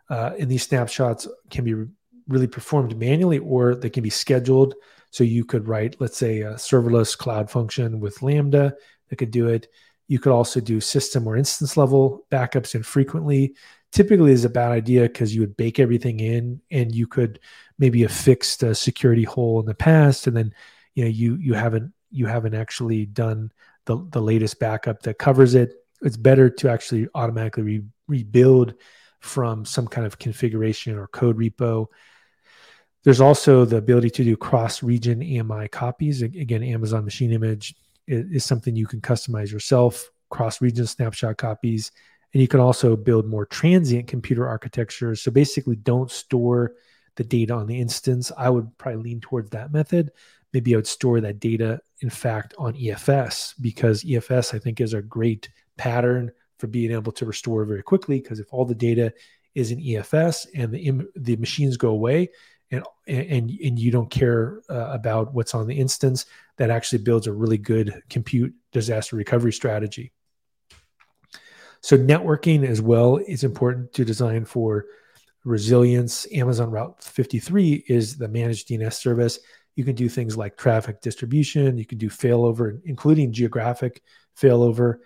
Uh, 0.08 0.30
and 0.38 0.48
these 0.48 0.62
snapshots 0.62 1.26
can 1.50 1.64
be 1.64 1.74
re- 1.74 1.88
really 2.28 2.46
performed 2.46 2.96
manually 2.96 3.40
or 3.40 3.74
they 3.74 3.90
can 3.90 4.04
be 4.04 4.10
scheduled. 4.10 4.76
So 5.10 5.24
you 5.24 5.44
could 5.44 5.66
write, 5.66 5.96
let's 5.98 6.16
say, 6.16 6.42
a 6.42 6.52
serverless 6.54 7.18
cloud 7.18 7.50
function 7.50 7.98
with 7.98 8.22
Lambda 8.22 8.76
that 9.08 9.16
could 9.16 9.32
do 9.32 9.48
it. 9.48 9.66
You 10.06 10.20
could 10.20 10.30
also 10.30 10.60
do 10.60 10.80
system 10.80 11.26
or 11.26 11.36
instance 11.36 11.76
level 11.76 12.24
backups 12.30 12.76
infrequently. 12.76 13.56
Typically, 13.90 14.30
is 14.30 14.44
a 14.44 14.48
bad 14.48 14.70
idea 14.70 15.02
because 15.02 15.34
you 15.34 15.40
would 15.40 15.56
bake 15.56 15.80
everything 15.80 16.20
in, 16.20 16.60
and 16.70 16.94
you 16.94 17.08
could 17.08 17.40
maybe 17.76 18.02
have 18.02 18.12
fixed 18.12 18.62
a 18.62 18.72
security 18.72 19.24
hole 19.24 19.58
in 19.58 19.66
the 19.66 19.74
past, 19.74 20.28
and 20.28 20.36
then 20.36 20.54
you 20.94 21.02
know 21.02 21.10
you 21.10 21.34
you 21.34 21.54
haven't 21.54 21.92
you 22.12 22.26
haven't 22.26 22.54
actually 22.54 23.04
done 23.06 23.50
the, 23.90 24.06
the 24.10 24.22
latest 24.22 24.60
backup 24.60 25.02
that 25.02 25.18
covers 25.18 25.56
it. 25.56 25.74
It's 26.00 26.16
better 26.16 26.48
to 26.48 26.70
actually 26.70 27.08
automatically 27.12 27.62
re- 27.64 27.82
rebuild 28.06 28.74
from 29.18 29.64
some 29.64 29.88
kind 29.88 30.06
of 30.06 30.16
configuration 30.16 30.96
or 30.96 31.08
code 31.08 31.36
repo. 31.36 31.86
There's 33.02 33.20
also 33.20 33.64
the 33.64 33.78
ability 33.78 34.10
to 34.10 34.24
do 34.24 34.36
cross 34.36 34.80
region 34.80 35.20
AMI 35.20 35.68
copies. 35.68 36.22
Again, 36.22 36.62
Amazon 36.62 37.04
Machine 37.04 37.32
Image 37.32 37.74
is, 38.06 38.44
something 38.44 38.76
you 38.76 38.86
can 38.86 39.00
customize 39.00 39.50
yourself, 39.50 40.08
cross 40.28 40.60
region 40.60 40.86
snapshot 40.86 41.36
copies. 41.36 41.90
And 42.32 42.40
you 42.40 42.46
can 42.46 42.60
also 42.60 42.94
build 42.94 43.26
more 43.26 43.44
transient 43.44 44.06
computer 44.06 44.46
architectures. 44.46 45.20
So 45.20 45.32
basically, 45.32 45.74
don't 45.74 46.12
store 46.12 46.74
the 47.16 47.24
data 47.24 47.54
on 47.54 47.66
the 47.66 47.80
instance. 47.80 48.30
I 48.38 48.50
would 48.50 48.78
probably 48.78 49.02
lean 49.02 49.20
towards 49.20 49.50
that 49.50 49.72
method 49.72 50.12
maybe 50.52 50.74
I 50.74 50.78
would 50.78 50.86
store 50.86 51.20
that 51.20 51.40
data, 51.40 51.80
in 52.00 52.10
fact, 52.10 52.54
on 52.58 52.74
EFS 52.74 53.54
because 53.60 54.04
EFS, 54.04 54.54
I 54.54 54.58
think, 54.58 54.80
is 54.80 54.94
a 54.94 55.02
great 55.02 55.48
pattern 55.76 56.32
for 56.58 56.66
being 56.66 56.92
able 56.92 57.12
to 57.12 57.26
restore 57.26 57.64
very 57.64 57.82
quickly. 57.82 58.20
Because 58.20 58.40
if 58.40 58.52
all 58.52 58.64
the 58.64 58.74
data 58.74 59.12
is 59.54 59.70
in 59.70 59.80
EFS 59.80 60.46
and 60.54 60.72
the 60.72 61.06
the 61.16 61.36
machines 61.36 61.76
go 61.76 61.90
away, 61.90 62.30
and 62.70 62.84
and 63.06 63.50
and 63.50 63.78
you 63.78 63.90
don't 63.90 64.10
care 64.10 64.62
uh, 64.70 64.90
about 64.92 65.34
what's 65.34 65.54
on 65.54 65.66
the 65.66 65.78
instance, 65.78 66.26
that 66.56 66.70
actually 66.70 67.02
builds 67.02 67.26
a 67.26 67.32
really 67.32 67.58
good 67.58 68.02
compute 68.08 68.54
disaster 68.72 69.16
recovery 69.16 69.52
strategy. 69.52 70.12
So 71.82 71.96
networking 71.96 72.66
as 72.66 72.82
well 72.82 73.16
is 73.16 73.42
important 73.42 73.92
to 73.94 74.04
design 74.04 74.44
for 74.44 74.86
resilience. 75.44 76.26
Amazon 76.32 76.70
Route 76.70 77.02
53 77.02 77.84
is 77.88 78.18
the 78.18 78.28
managed 78.28 78.68
DNS 78.68 78.92
service 78.92 79.38
you 79.80 79.84
can 79.86 79.94
do 79.94 80.10
things 80.10 80.36
like 80.36 80.58
traffic 80.58 81.00
distribution. 81.00 81.78
You 81.78 81.86
can 81.86 81.96
do 81.96 82.10
failover, 82.10 82.82
including 82.84 83.32
geographic 83.32 84.02
failover. 84.38 84.96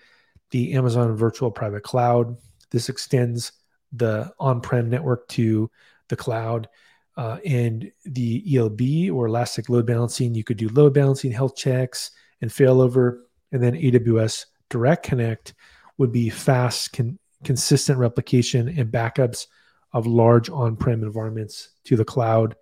The 0.50 0.72
Amazon 0.72 1.14
Virtual 1.14 1.52
Private 1.52 1.84
Cloud. 1.84 2.36
This 2.72 2.88
extends 2.88 3.52
the 3.92 4.32
on-prem 4.40 4.90
network 4.90 5.28
to 5.28 5.70
the 6.08 6.16
cloud. 6.16 6.68
Uh, 7.16 7.38
and 7.46 7.88
the 8.04 8.42
ELB 8.56 9.14
or 9.14 9.26
Elastic 9.28 9.68
Load 9.68 9.86
Balancing, 9.86 10.34
you 10.34 10.42
could 10.42 10.56
do 10.56 10.68
load 10.70 10.92
balancing, 10.92 11.30
health 11.30 11.54
checks, 11.54 12.10
and 12.40 12.50
failover. 12.50 13.20
And 13.52 13.62
then 13.62 13.74
AWS 13.74 14.46
Direct 14.70 15.04
Connect 15.04 15.54
would 15.98 16.10
be 16.10 16.30
fast, 16.30 16.92
con- 16.92 17.20
consistent 17.44 18.00
replication 18.00 18.76
and 18.76 18.90
backups 18.90 19.46
of 19.92 20.08
large 20.08 20.50
on-prem 20.50 21.04
environments 21.04 21.68
to 21.84 21.94
the 21.94 22.04
cloud. 22.04 22.56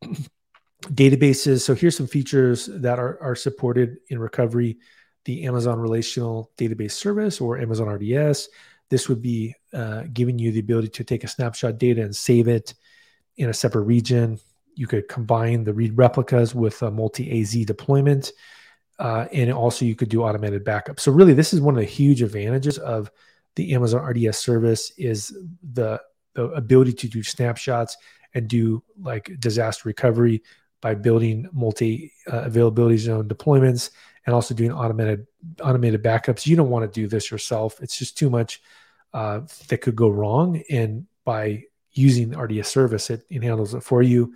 Databases. 0.82 1.62
So 1.62 1.74
here's 1.74 1.96
some 1.96 2.06
features 2.06 2.66
that 2.66 2.98
are, 2.98 3.20
are 3.20 3.34
supported 3.34 3.98
in 4.08 4.18
recovery. 4.18 4.78
The 5.24 5.44
Amazon 5.44 5.78
Relational 5.80 6.52
Database 6.56 6.92
Service 6.92 7.40
or 7.40 7.58
Amazon 7.58 7.88
RDS. 7.88 8.48
This 8.88 9.08
would 9.08 9.20
be 9.20 9.54
uh, 9.74 10.04
giving 10.12 10.38
you 10.38 10.52
the 10.52 10.60
ability 10.60 10.88
to 10.88 11.04
take 11.04 11.24
a 11.24 11.28
snapshot 11.28 11.78
data 11.78 12.02
and 12.02 12.14
save 12.14 12.48
it 12.48 12.74
in 13.36 13.50
a 13.50 13.54
separate 13.54 13.82
region. 13.82 14.38
You 14.74 14.86
could 14.86 15.08
combine 15.08 15.64
the 15.64 15.74
read 15.74 15.98
replicas 15.98 16.54
with 16.54 16.80
a 16.82 16.90
multi 16.90 17.40
AZ 17.40 17.52
deployment. 17.66 18.32
Uh, 18.98 19.26
and 19.32 19.52
also, 19.52 19.84
you 19.84 19.94
could 19.94 20.08
do 20.08 20.22
automated 20.22 20.64
backup. 20.64 20.98
So, 20.98 21.12
really, 21.12 21.34
this 21.34 21.52
is 21.52 21.60
one 21.60 21.74
of 21.74 21.80
the 21.80 21.86
huge 21.86 22.22
advantages 22.22 22.78
of 22.78 23.10
the 23.56 23.74
Amazon 23.74 24.02
RDS 24.02 24.38
service 24.38 24.92
is 24.96 25.36
the, 25.74 26.00
the 26.34 26.44
ability 26.50 26.92
to 26.94 27.08
do 27.08 27.22
snapshots 27.22 27.96
and 28.34 28.48
do 28.48 28.82
like 29.00 29.30
disaster 29.38 29.88
recovery 29.88 30.42
by 30.80 30.94
building 30.94 31.48
multi 31.52 32.12
uh, 32.32 32.42
availability 32.42 32.98
zone 32.98 33.28
deployments 33.28 33.90
and 34.26 34.34
also 34.34 34.54
doing 34.54 34.72
automated 34.72 35.26
automated 35.62 36.02
backups. 36.02 36.46
You 36.46 36.56
don't 36.56 36.70
want 36.70 36.90
to 36.90 37.00
do 37.00 37.08
this 37.08 37.30
yourself. 37.30 37.80
It's 37.80 37.98
just 37.98 38.18
too 38.18 38.30
much 38.30 38.60
uh, 39.14 39.40
that 39.68 39.78
could 39.78 39.96
go 39.96 40.08
wrong. 40.08 40.62
And 40.70 41.06
by 41.24 41.64
using 41.92 42.36
RDS 42.36 42.68
service, 42.68 43.10
it, 43.10 43.24
it 43.30 43.42
handles 43.42 43.74
it 43.74 43.82
for 43.82 44.02
you. 44.02 44.34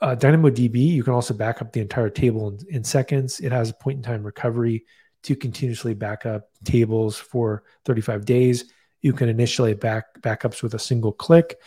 Uh, 0.00 0.14
DynamoDB, 0.14 0.76
you 0.76 1.02
can 1.02 1.14
also 1.14 1.32
back 1.32 1.62
up 1.62 1.72
the 1.72 1.80
entire 1.80 2.10
table 2.10 2.48
in, 2.48 2.76
in 2.76 2.84
seconds. 2.84 3.40
It 3.40 3.52
has 3.52 3.70
a 3.70 3.74
point 3.74 3.98
in 3.98 4.02
time 4.02 4.22
recovery 4.22 4.84
to 5.22 5.34
continuously 5.34 5.94
back 5.94 6.26
up 6.26 6.50
tables 6.64 7.16
for 7.16 7.62
35 7.86 8.24
days. 8.24 8.66
You 9.00 9.12
can 9.12 9.28
initiate 9.28 9.80
back 9.80 10.20
backups 10.20 10.62
with 10.62 10.74
a 10.74 10.78
single 10.78 11.12
click. 11.12 11.58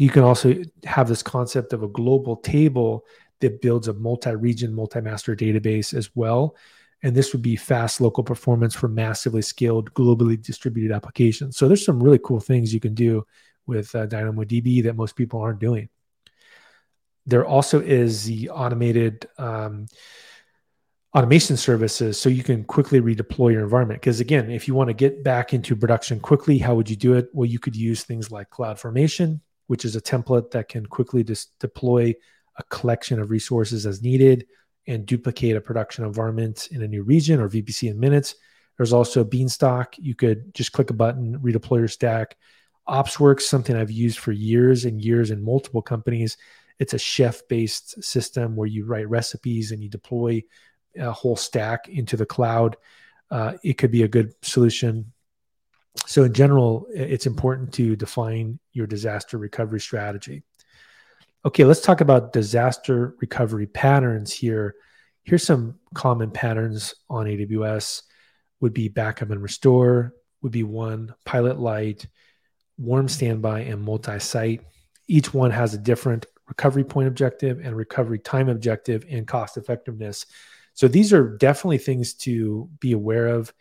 You 0.00 0.08
can 0.08 0.22
also 0.22 0.54
have 0.84 1.08
this 1.08 1.22
concept 1.22 1.74
of 1.74 1.82
a 1.82 1.88
global 1.88 2.36
table 2.36 3.04
that 3.40 3.60
builds 3.60 3.86
a 3.86 3.92
multi-region, 3.92 4.72
multi-master 4.72 5.36
database 5.36 5.92
as 5.92 6.08
well. 6.14 6.56
And 7.02 7.14
this 7.14 7.34
would 7.34 7.42
be 7.42 7.54
fast 7.54 8.00
local 8.00 8.24
performance 8.24 8.74
for 8.74 8.88
massively 8.88 9.42
scaled, 9.42 9.92
globally 9.92 10.40
distributed 10.40 10.90
applications. 10.90 11.58
So 11.58 11.68
there's 11.68 11.84
some 11.84 12.02
really 12.02 12.18
cool 12.18 12.40
things 12.40 12.72
you 12.72 12.80
can 12.80 12.94
do 12.94 13.26
with 13.66 13.94
uh, 13.94 14.06
DynamoDB 14.06 14.84
that 14.84 14.96
most 14.96 15.16
people 15.16 15.38
aren't 15.42 15.60
doing. 15.60 15.90
There 17.26 17.44
also 17.44 17.78
is 17.82 18.24
the 18.24 18.48
automated 18.48 19.28
um, 19.36 19.86
automation 21.14 21.58
services 21.58 22.18
so 22.18 22.30
you 22.30 22.42
can 22.42 22.64
quickly 22.64 23.02
redeploy 23.02 23.52
your 23.52 23.64
environment. 23.64 24.00
Because 24.00 24.20
again, 24.20 24.50
if 24.50 24.66
you 24.66 24.74
want 24.74 24.88
to 24.88 24.94
get 24.94 25.22
back 25.22 25.52
into 25.52 25.76
production 25.76 26.20
quickly, 26.20 26.56
how 26.56 26.74
would 26.74 26.88
you 26.88 26.96
do 26.96 27.12
it? 27.12 27.28
Well, 27.34 27.44
you 27.44 27.58
could 27.58 27.76
use 27.76 28.02
things 28.02 28.30
like 28.30 28.48
CloudFormation, 28.48 29.40
which 29.70 29.84
is 29.84 29.94
a 29.94 30.00
template 30.00 30.50
that 30.50 30.68
can 30.68 30.84
quickly 30.84 31.22
just 31.22 31.56
deploy 31.60 32.12
a 32.56 32.62
collection 32.64 33.20
of 33.20 33.30
resources 33.30 33.86
as 33.86 34.02
needed 34.02 34.44
and 34.88 35.06
duplicate 35.06 35.54
a 35.54 35.60
production 35.60 36.04
environment 36.04 36.66
in 36.72 36.82
a 36.82 36.88
new 36.88 37.04
region 37.04 37.38
or 37.38 37.48
VPC 37.48 37.88
in 37.88 38.00
minutes. 38.00 38.34
There's 38.76 38.92
also 38.92 39.22
Beanstalk. 39.22 39.94
You 39.96 40.16
could 40.16 40.52
just 40.56 40.72
click 40.72 40.90
a 40.90 40.92
button, 40.92 41.38
redeploy 41.38 41.78
your 41.78 41.86
stack. 41.86 42.36
OpsWorks, 42.88 43.42
something 43.42 43.76
I've 43.76 43.92
used 43.92 44.18
for 44.18 44.32
years 44.32 44.86
and 44.86 45.00
years 45.00 45.30
in 45.30 45.40
multiple 45.40 45.82
companies. 45.82 46.36
It's 46.80 46.94
a 46.94 46.98
chef 46.98 47.46
based 47.46 48.02
system 48.02 48.56
where 48.56 48.66
you 48.66 48.86
write 48.86 49.08
recipes 49.08 49.70
and 49.70 49.80
you 49.80 49.88
deploy 49.88 50.42
a 50.98 51.12
whole 51.12 51.36
stack 51.36 51.88
into 51.88 52.16
the 52.16 52.26
cloud. 52.26 52.76
Uh, 53.30 53.52
it 53.62 53.74
could 53.74 53.92
be 53.92 54.02
a 54.02 54.08
good 54.08 54.34
solution. 54.42 55.12
So, 56.06 56.24
in 56.24 56.32
general, 56.32 56.86
it's 56.94 57.26
important 57.26 57.72
to 57.74 57.96
define 57.96 58.58
your 58.72 58.86
disaster 58.86 59.38
recovery 59.38 59.80
strategy. 59.80 60.42
Okay, 61.44 61.64
let's 61.64 61.80
talk 61.80 62.00
about 62.00 62.32
disaster 62.32 63.14
recovery 63.20 63.66
patterns 63.66 64.32
here. 64.32 64.76
Here's 65.24 65.44
some 65.44 65.78
common 65.94 66.30
patterns 66.30 66.94
on 67.08 67.26
AWS 67.26 68.02
would 68.60 68.74
be 68.74 68.88
backup 68.88 69.30
and 69.30 69.42
restore, 69.42 70.14
would 70.42 70.52
be 70.52 70.62
one, 70.62 71.14
pilot 71.24 71.58
light, 71.58 72.06
warm 72.78 73.08
standby, 73.08 73.60
and 73.60 73.82
multi-site. 73.82 74.62
Each 75.08 75.32
one 75.32 75.50
has 75.50 75.74
a 75.74 75.78
different 75.78 76.26
recovery 76.46 76.84
point 76.84 77.08
objective 77.08 77.60
and 77.64 77.76
recovery 77.76 78.18
time 78.18 78.48
objective 78.48 79.04
and 79.10 79.26
cost 79.26 79.56
effectiveness. 79.56 80.26
So 80.74 80.88
these 80.88 81.12
are 81.12 81.36
definitely 81.36 81.78
things 81.78 82.14
to 82.14 82.68
be 82.80 82.92
aware 82.92 83.28
of. 83.28 83.52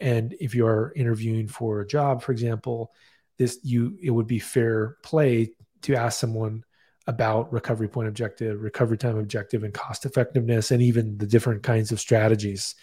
And 0.00 0.34
if 0.40 0.54
you 0.54 0.66
are 0.66 0.92
interviewing 0.96 1.48
for 1.48 1.80
a 1.80 1.86
job, 1.86 2.22
for 2.22 2.32
example, 2.32 2.92
this 3.38 3.58
you 3.62 3.96
it 4.02 4.10
would 4.10 4.26
be 4.26 4.38
fair 4.38 4.96
play 5.02 5.52
to 5.82 5.94
ask 5.94 6.18
someone 6.18 6.64
about 7.06 7.52
recovery 7.52 7.88
point 7.88 8.08
objective, 8.08 8.60
recovery 8.62 8.98
time 8.98 9.18
objective, 9.18 9.64
and 9.64 9.74
cost 9.74 10.06
effectiveness, 10.06 10.70
and 10.70 10.82
even 10.82 11.18
the 11.18 11.26
different 11.26 11.62
kinds 11.62 11.92
of 11.92 12.00
strategies. 12.00 12.74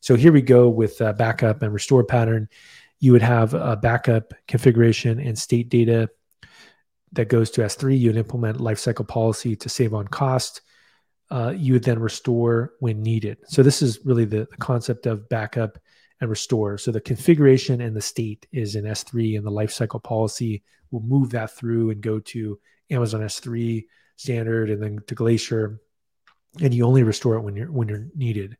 So 0.00 0.14
here 0.14 0.32
we 0.32 0.42
go 0.42 0.68
with 0.68 0.98
backup 1.16 1.62
and 1.62 1.72
restore 1.72 2.04
pattern. 2.04 2.48
You 3.00 3.12
would 3.12 3.22
have 3.22 3.54
a 3.54 3.76
backup 3.76 4.34
configuration 4.46 5.18
and 5.18 5.38
state 5.38 5.70
data 5.70 6.10
that 7.12 7.28
goes 7.28 7.50
to 7.52 7.62
S3. 7.62 7.98
You 7.98 8.10
would 8.10 8.18
implement 8.18 8.58
lifecycle 8.58 9.08
policy 9.08 9.56
to 9.56 9.68
save 9.68 9.94
on 9.94 10.06
cost. 10.08 10.60
Uh, 11.30 11.54
you 11.56 11.72
would 11.72 11.84
then 11.84 11.98
restore 11.98 12.74
when 12.80 13.02
needed. 13.02 13.38
So 13.46 13.62
this 13.62 13.80
is 13.80 14.04
really 14.04 14.24
the, 14.24 14.46
the 14.50 14.56
concept 14.58 15.06
of 15.06 15.28
backup 15.28 15.78
and 16.20 16.30
restore. 16.30 16.78
So 16.78 16.90
the 16.90 17.00
configuration 17.00 17.80
and 17.80 17.96
the 17.96 18.00
state 18.00 18.46
is 18.52 18.76
in 18.76 18.84
S3, 18.84 19.36
and 19.36 19.46
the 19.46 19.50
lifecycle 19.50 20.02
policy 20.02 20.62
will 20.90 21.02
move 21.02 21.30
that 21.30 21.56
through 21.56 21.90
and 21.90 22.00
go 22.00 22.18
to 22.20 22.58
Amazon 22.90 23.20
S3 23.20 23.84
standard 24.16 24.70
and 24.70 24.82
then 24.82 25.00
to 25.06 25.14
Glacier, 25.14 25.80
and 26.60 26.72
you 26.72 26.84
only 26.86 27.02
restore 27.02 27.34
it 27.34 27.42
when 27.42 27.56
you're 27.56 27.70
when 27.70 27.88
you're 27.88 28.06
needed. 28.14 28.56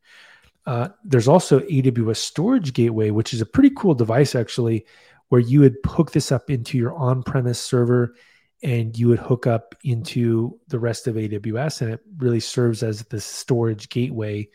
Uh, 0.66 0.88
there's 1.04 1.28
also 1.28 1.60
AWS 1.60 2.16
Storage 2.16 2.72
Gateway, 2.72 3.10
which 3.10 3.34
is 3.34 3.40
a 3.40 3.46
pretty 3.46 3.70
cool 3.70 3.94
device 3.94 4.34
actually, 4.34 4.86
where 5.28 5.40
you 5.40 5.60
would 5.60 5.76
hook 5.86 6.12
this 6.12 6.32
up 6.32 6.50
into 6.50 6.78
your 6.78 6.94
on-premise 6.94 7.60
server 7.60 8.14
and 8.62 8.98
you 8.98 9.08
would 9.08 9.18
hook 9.18 9.46
up 9.46 9.74
into 9.84 10.58
the 10.68 10.78
rest 10.78 11.06
of 11.06 11.16
AWS, 11.16 11.82
and 11.82 11.92
it 11.92 12.00
really 12.16 12.40
serves 12.40 12.82
as 12.82 13.02
the 13.02 13.20
storage 13.20 13.90
gateway. 13.90 14.48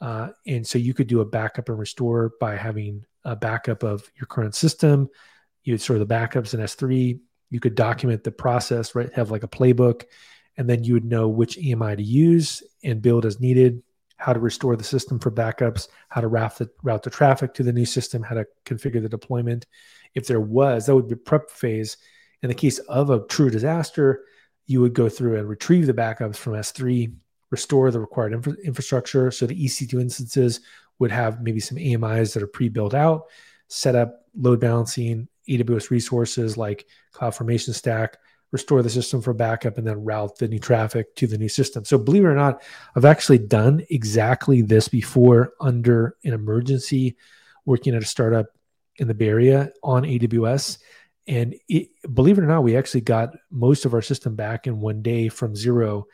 Uh, 0.00 0.28
and 0.46 0.66
so 0.66 0.78
you 0.78 0.94
could 0.94 1.06
do 1.06 1.20
a 1.20 1.24
backup 1.24 1.68
and 1.68 1.78
restore 1.78 2.32
by 2.40 2.56
having 2.56 3.04
a 3.24 3.34
backup 3.34 3.82
of 3.82 4.10
your 4.16 4.26
current 4.26 4.54
system. 4.54 5.08
You 5.64 5.72
would 5.72 5.80
store 5.80 5.98
the 5.98 6.06
backups 6.06 6.54
in 6.54 6.60
S3, 6.60 7.18
you 7.50 7.60
could 7.60 7.74
document 7.74 8.24
the 8.24 8.30
process, 8.30 8.94
right? 8.94 9.12
Have 9.14 9.30
like 9.30 9.42
a 9.42 9.48
playbook, 9.48 10.04
and 10.56 10.68
then 10.68 10.84
you 10.84 10.94
would 10.94 11.04
know 11.04 11.28
which 11.28 11.58
AMI 11.58 11.96
to 11.96 12.02
use 12.02 12.62
and 12.84 13.02
build 13.02 13.26
as 13.26 13.40
needed, 13.40 13.82
how 14.16 14.32
to 14.32 14.40
restore 14.40 14.76
the 14.76 14.84
system 14.84 15.18
for 15.18 15.30
backups, 15.30 15.88
how 16.08 16.20
to 16.20 16.28
route 16.28 16.56
the, 16.58 16.70
route 16.82 17.02
the 17.02 17.10
traffic 17.10 17.54
to 17.54 17.62
the 17.62 17.72
new 17.72 17.84
system, 17.84 18.22
how 18.22 18.34
to 18.34 18.46
configure 18.64 19.02
the 19.02 19.08
deployment. 19.08 19.66
If 20.14 20.26
there 20.26 20.40
was, 20.40 20.86
that 20.86 20.94
would 20.94 21.08
be 21.08 21.14
prep 21.14 21.50
phase. 21.50 21.98
In 22.42 22.48
the 22.48 22.54
case 22.54 22.78
of 22.78 23.10
a 23.10 23.26
true 23.26 23.50
disaster, 23.50 24.24
you 24.66 24.80
would 24.80 24.94
go 24.94 25.08
through 25.08 25.38
and 25.38 25.48
retrieve 25.48 25.86
the 25.86 25.94
backups 25.94 26.36
from 26.36 26.54
S3, 26.54 27.12
restore 27.50 27.90
the 27.90 28.00
required 28.00 28.32
infra- 28.32 28.56
infrastructure. 28.64 29.30
So 29.30 29.46
the 29.46 29.64
EC2 29.64 30.00
instances 30.00 30.60
would 30.98 31.10
have 31.10 31.42
maybe 31.42 31.60
some 31.60 31.78
AMIs 31.78 32.34
that 32.34 32.42
are 32.42 32.48
pre-built 32.48 32.94
out, 32.94 33.24
set 33.68 33.94
up 33.94 34.26
load 34.34 34.60
balancing, 34.60 35.28
AWS 35.48 35.90
resources 35.90 36.56
like 36.56 36.86
CloudFormation 37.14 37.74
Stack, 37.74 38.18
restore 38.52 38.82
the 38.82 38.90
system 38.90 39.20
for 39.20 39.32
backup, 39.32 39.78
and 39.78 39.86
then 39.86 40.04
route 40.04 40.36
the 40.38 40.48
new 40.48 40.58
traffic 40.58 41.14
to 41.16 41.26
the 41.26 41.38
new 41.38 41.48
system. 41.48 41.84
So, 41.84 41.98
believe 41.98 42.24
it 42.24 42.28
or 42.28 42.34
not, 42.34 42.62
I've 42.94 43.04
actually 43.04 43.38
done 43.38 43.84
exactly 43.90 44.62
this 44.62 44.88
before 44.88 45.52
under 45.60 46.16
an 46.24 46.32
emergency 46.32 47.16
working 47.64 47.94
at 47.94 48.02
a 48.02 48.06
startup 48.06 48.46
in 48.96 49.08
the 49.08 49.14
Bay 49.14 49.28
Area 49.28 49.72
on 49.82 50.04
AWS. 50.04 50.78
And 51.28 51.56
it, 51.68 51.88
believe 52.14 52.38
it 52.38 52.44
or 52.44 52.46
not, 52.46 52.62
we 52.62 52.76
actually 52.76 53.00
got 53.00 53.34
most 53.50 53.84
of 53.84 53.94
our 53.94 54.02
system 54.02 54.36
back 54.36 54.66
in 54.66 54.80
one 54.80 55.02
day 55.02 55.28
from 55.28 55.56
zero. 55.56 56.06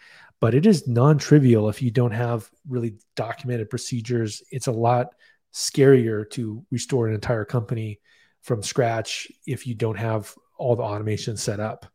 But 0.43 0.55
it 0.55 0.67
is 0.67 0.89
non 0.89 1.19
trivial 1.19 1.69
if 1.69 1.81
you 1.81 1.93
don't 1.93 2.11
have 2.11 2.51
really 2.69 2.97
documented 3.15 3.71
procedures. 3.71 4.43
It's 4.51 4.67
a 4.67 4.73
lot 4.73 5.15
scarier 5.55 6.29
to 6.31 6.67
restore 6.73 7.07
an 7.07 7.15
entire 7.15 7.45
company 7.45 8.01
from 8.41 8.61
scratch 8.61 9.31
if 9.47 9.69
you 9.69 9.77
don't 9.77 9.99
have 9.99 10.35
all 10.59 10.75
the 10.75 10.83
automation 10.83 11.37
set 11.37 11.61
up. 11.61 11.87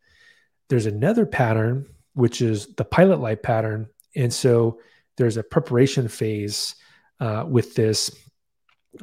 There's 0.70 0.86
another 0.86 1.26
pattern, 1.26 1.88
which 2.14 2.42
is 2.42 2.74
the 2.76 2.86
pilot 2.86 3.20
light 3.20 3.44
pattern. 3.44 3.90
And 4.16 4.34
so 4.34 4.80
there's 5.18 5.36
a 5.36 5.44
preparation 5.44 6.08
phase 6.08 6.74
uh, 7.20 7.44
with 7.46 7.76
this. 7.76 8.10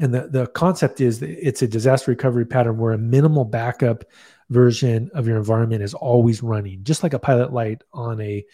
And 0.00 0.14
the, 0.14 0.26
the 0.26 0.46
concept 0.46 1.02
is 1.02 1.20
it's 1.20 1.60
a 1.60 1.68
disaster 1.68 2.12
recovery 2.12 2.46
pattern 2.46 2.78
where 2.78 2.94
a 2.94 2.98
minimal 2.98 3.44
backup 3.44 4.04
version 4.48 5.10
of 5.12 5.28
your 5.28 5.36
environment 5.36 5.82
is 5.82 5.92
always 5.92 6.42
running, 6.42 6.82
just 6.82 7.02
like 7.02 7.12
a 7.12 7.18
pilot 7.18 7.52
light 7.52 7.82
on 7.92 8.22
a 8.22 8.46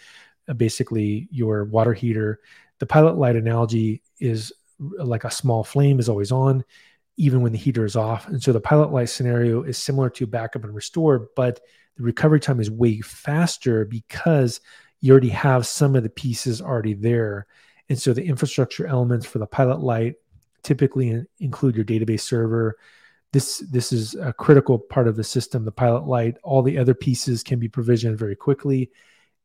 Uh, 0.51 0.55
basically 0.55 1.29
your 1.31 1.65
water 1.65 1.95
heater. 1.95 2.41
The 2.81 2.87
pilot 2.87 3.17
light 3.17 3.37
analogy 3.37 4.03
is 4.19 4.53
uh, 4.99 5.05
like 5.05 5.23
a 5.23 5.31
small 5.31 5.63
flame 5.63 6.01
is 6.01 6.09
always 6.09 6.33
on, 6.33 6.65
even 7.17 7.41
when 7.41 7.53
the 7.53 7.59
heater 7.59 7.85
is 7.85 7.95
off. 7.95 8.27
And 8.27 8.43
so 8.43 8.53
the 8.53 8.61
pilot 8.61 8.91
light 8.93 9.11
scenario 9.11 9.63
is 9.63 9.79
similar 9.79 10.11
to 10.11 10.27
backup 10.27 10.65
and 10.65 10.75
restore, 10.75 11.29
but 11.37 11.61
the 11.97 12.03
recovery 12.03 12.41
time 12.41 12.59
is 12.59 12.71
way 12.71 13.01
faster 13.01 13.85
because 13.85 14.61
you 15.01 15.13
already 15.13 15.29
have 15.29 15.67
some 15.67 15.95
of 15.95 16.03
the 16.03 16.11
pieces 16.11 16.61
already 16.61 16.95
there. 16.95 17.47
And 17.89 17.99
so 17.99 18.13
the 18.13 18.25
infrastructure 18.25 18.87
elements 18.87 19.27
for 19.27 19.39
the 19.39 19.47
pilot 19.47 19.81
light 19.81 20.17
typically 20.65 21.25
include 21.39 21.77
your 21.77 21.85
database 21.85 22.23
server. 22.23 22.77
This 23.33 23.59
this 23.71 23.93
is 23.93 24.17
a 24.17 24.33
critical 24.33 24.79
part 24.79 25.07
of 25.07 25.15
the 25.15 25.23
system. 25.23 25.65
The 25.65 25.71
pilot 25.71 26.07
light, 26.07 26.39
all 26.43 26.63
the 26.63 26.79
other 26.79 26.95
pieces 26.95 27.45
can 27.45 27.61
be 27.61 27.69
provisioned 27.69 28.19
very 28.19 28.35
quickly, 28.35 28.91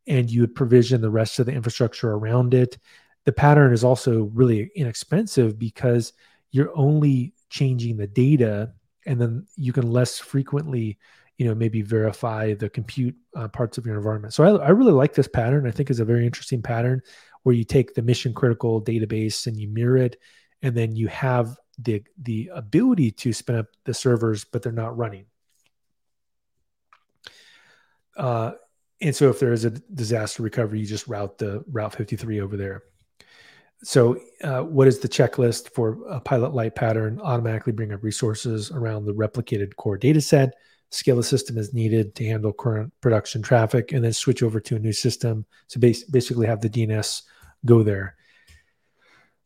and 0.08 0.30
you 0.30 0.42
would 0.42 0.56
provision 0.56 1.02
the 1.02 1.10
rest 1.10 1.40
of 1.40 1.46
the 1.46 1.52
infrastructure 1.52 2.12
around 2.12 2.54
it. 2.54 2.78
The 3.26 3.32
pattern 3.32 3.74
is 3.74 3.84
also 3.84 4.24
really 4.34 4.72
inexpensive 4.76 5.58
because 5.58 6.14
you're 6.52 6.76
only 6.78 7.34
changing 7.50 7.98
the 7.98 8.08
data, 8.08 8.74
and 9.06 9.20
then 9.20 9.48
you 9.56 9.74
can 9.74 9.92
less 9.92 10.20
frequently 10.20 10.98
you 11.38 11.46
know 11.46 11.56
maybe 11.56 11.82
verify 11.82 12.54
the 12.54 12.70
compute 12.70 13.16
uh, 13.36 13.48
parts 13.48 13.78
of 13.78 13.86
your 13.86 13.98
environment. 13.98 14.34
So 14.34 14.44
I, 14.44 14.68
I 14.68 14.70
really 14.70 14.94
like 14.94 15.14
this 15.14 15.28
pattern. 15.28 15.68
I 15.68 15.72
think 15.72 15.90
is 15.90 16.00
a 16.00 16.06
very 16.06 16.26
interesting 16.26 16.62
pattern 16.62 17.02
where 17.44 17.56
you 17.56 17.64
take 17.64 17.94
the 17.94 18.02
mission 18.02 18.34
critical 18.34 18.82
database 18.82 19.46
and 19.46 19.56
you 19.56 19.68
mirror 19.68 19.98
it 19.98 20.18
and 20.62 20.76
then 20.76 20.96
you 20.96 21.08
have 21.08 21.58
the 21.78 22.04
the 22.22 22.50
ability 22.54 23.12
to 23.12 23.34
spin 23.34 23.58
up 23.58 23.68
the 23.84 23.94
servers 23.94 24.46
but 24.46 24.64
they're 24.64 24.72
not 24.72 24.98
running. 24.98 25.26
Uh, 28.18 28.54
and 29.02 29.16
so 29.16 29.30
if 29.30 29.40
there 29.40 29.54
is 29.54 29.66
a 29.66 29.72
disaster 29.72 30.44
recovery 30.44 30.80
you 30.80 30.86
just 30.86 31.08
route 31.08 31.38
the 31.38 31.64
route 31.72 31.94
53 31.94 32.42
over 32.42 32.58
there 32.58 32.84
so 33.84 34.20
uh, 34.44 34.62
what 34.62 34.88
is 34.88 35.00
the 35.00 35.10
checklist 35.10 35.70
for 35.72 35.98
a 36.08 36.20
pilot 36.20 36.54
light 36.54 36.76
pattern 36.76 37.20
automatically 37.22 37.74
bring 37.74 37.94
up 37.94 38.04
resources 38.04 38.72
around 38.72 39.06
the 39.06 39.14
replicated 39.14 39.76
core 39.76 39.98
data 39.98 40.22
set 40.22 40.56
scale 40.96 41.18
the 41.18 41.24
system 41.24 41.58
as 41.58 41.74
needed 41.74 42.16
to 42.16 42.26
handle 42.26 42.54
current 42.54 42.92
production 43.02 43.42
traffic, 43.42 43.92
and 43.92 44.04
then 44.04 44.14
switch 44.14 44.42
over 44.44 44.60
to 44.60 44.76
a 44.76 44.80
new 44.80 44.94
system. 44.94 45.46
So 45.68 45.80
basically, 45.80 46.48
have 46.48 46.62
the 46.62 46.70
DNS 46.70 47.24
go 47.66 47.84
there. 47.84 48.16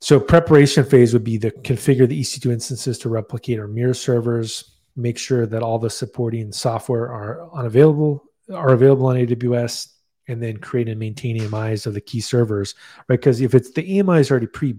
So 0.02 0.20
preparation 0.20 0.86
phase 0.86 1.12
would 1.12 1.24
be 1.24 1.38
to 1.40 1.52
configure 1.52 2.08
the 2.08 2.22
EC2 2.22 2.54
instances 2.54 2.98
to 3.00 3.10
replicate 3.10 3.60
or 3.60 3.68
mirror 3.68 3.94
servers. 3.94 4.76
Make 4.96 5.18
sure 5.18 5.46
that 5.46 5.64
all 5.64 5.80
the 5.80 5.90
supporting 5.90 6.52
software 6.52 7.12
are 7.12 7.50
unavailable 7.54 8.24
are 8.54 8.70
available 8.70 9.08
on 9.08 9.16
AWS, 9.16 9.90
and 10.28 10.42
then 10.42 10.58
create 10.58 10.88
and 10.88 11.00
maintain 11.00 11.42
AMIs 11.42 11.86
of 11.86 11.94
the 11.94 12.02
key 12.02 12.22
servers. 12.22 12.76
Right, 13.08 13.20
because 13.20 13.42
if 13.42 13.56
it's 13.56 13.72
the 13.72 14.00
AMI 14.00 14.20
is 14.20 14.32
already 14.32 14.48
pre 14.48 14.74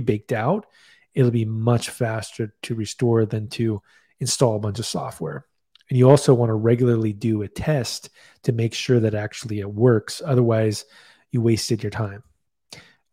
baked 0.00 0.32
out, 0.32 0.66
it'll 1.14 1.30
be 1.30 1.44
much 1.44 1.90
faster 1.90 2.54
to 2.62 2.74
restore 2.74 3.24
than 3.26 3.48
to 3.50 3.82
install 4.20 4.56
a 4.56 4.60
bunch 4.60 4.78
of 4.78 4.86
software. 4.86 5.46
And 5.88 5.98
you 5.98 6.08
also 6.08 6.32
want 6.32 6.50
to 6.50 6.54
regularly 6.54 7.12
do 7.12 7.42
a 7.42 7.48
test 7.48 8.10
to 8.44 8.52
make 8.52 8.72
sure 8.72 9.00
that 9.00 9.14
actually 9.14 9.60
it 9.60 9.70
works. 9.70 10.22
Otherwise, 10.24 10.84
you 11.32 11.40
wasted 11.40 11.82
your 11.82 11.90
time. 11.90 12.22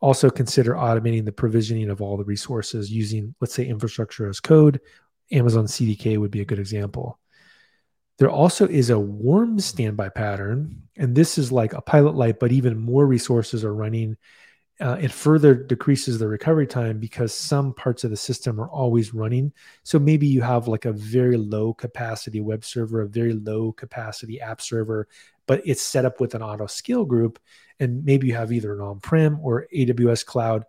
Also, 0.01 0.29
consider 0.29 0.75
automating 0.75 1.25
the 1.25 1.31
provisioning 1.31 1.89
of 1.89 2.01
all 2.01 2.15
the 2.15 2.23
resources 2.23 2.89
using, 2.89 3.35
let's 3.41 3.53
say, 3.53 3.65
infrastructure 3.65 4.29
as 4.29 4.39
code. 4.39 4.79
Amazon 5.31 5.65
CDK 5.65 6.17
would 6.17 6.31
be 6.31 6.41
a 6.41 6.45
good 6.45 6.59
example. 6.59 7.19
There 8.19 8.29
also 8.29 8.67
is 8.67 8.89
a 8.89 8.99
warm 8.99 9.59
standby 9.59 10.09
pattern, 10.09 10.83
and 10.97 11.15
this 11.15 11.37
is 11.37 11.51
like 11.51 11.73
a 11.73 11.81
pilot 11.81 12.15
light, 12.15 12.39
but 12.39 12.51
even 12.51 12.77
more 12.77 13.07
resources 13.07 13.65
are 13.65 13.73
running 13.73 14.17
uh, 14.81 14.97
it 15.01 15.11
further 15.11 15.53
decreases 15.53 16.19
the 16.19 16.27
recovery 16.27 16.65
time 16.65 16.99
because 16.99 17.33
some 17.33 17.73
parts 17.73 18.05
of 18.05 18.11
the 18.11 18.17
system 18.17 18.59
are 18.61 18.69
always 18.69 19.13
running. 19.13 19.51
So 19.83 19.99
maybe 19.99 20.25
you 20.25 20.41
have 20.41 20.69
like 20.69 20.85
a 20.85 20.93
very 20.93 21.35
low 21.35 21.73
capacity 21.73 22.39
web 22.39 22.63
server, 22.63 23.01
a 23.01 23.07
very 23.07 23.33
low 23.33 23.73
capacity 23.73 24.39
app 24.39 24.61
server, 24.61 25.09
but 25.47 25.61
it's 25.65 25.81
set 25.81 26.05
up 26.05 26.21
with 26.21 26.33
an 26.33 26.41
auto 26.41 26.65
scale 26.65 27.03
group. 27.03 27.39
And 27.81 28.05
maybe 28.05 28.27
you 28.27 28.35
have 28.35 28.53
either 28.53 28.73
an 28.73 28.79
on 28.79 28.99
prem 29.01 29.39
or 29.41 29.67
AWS 29.75 30.25
cloud. 30.25 30.63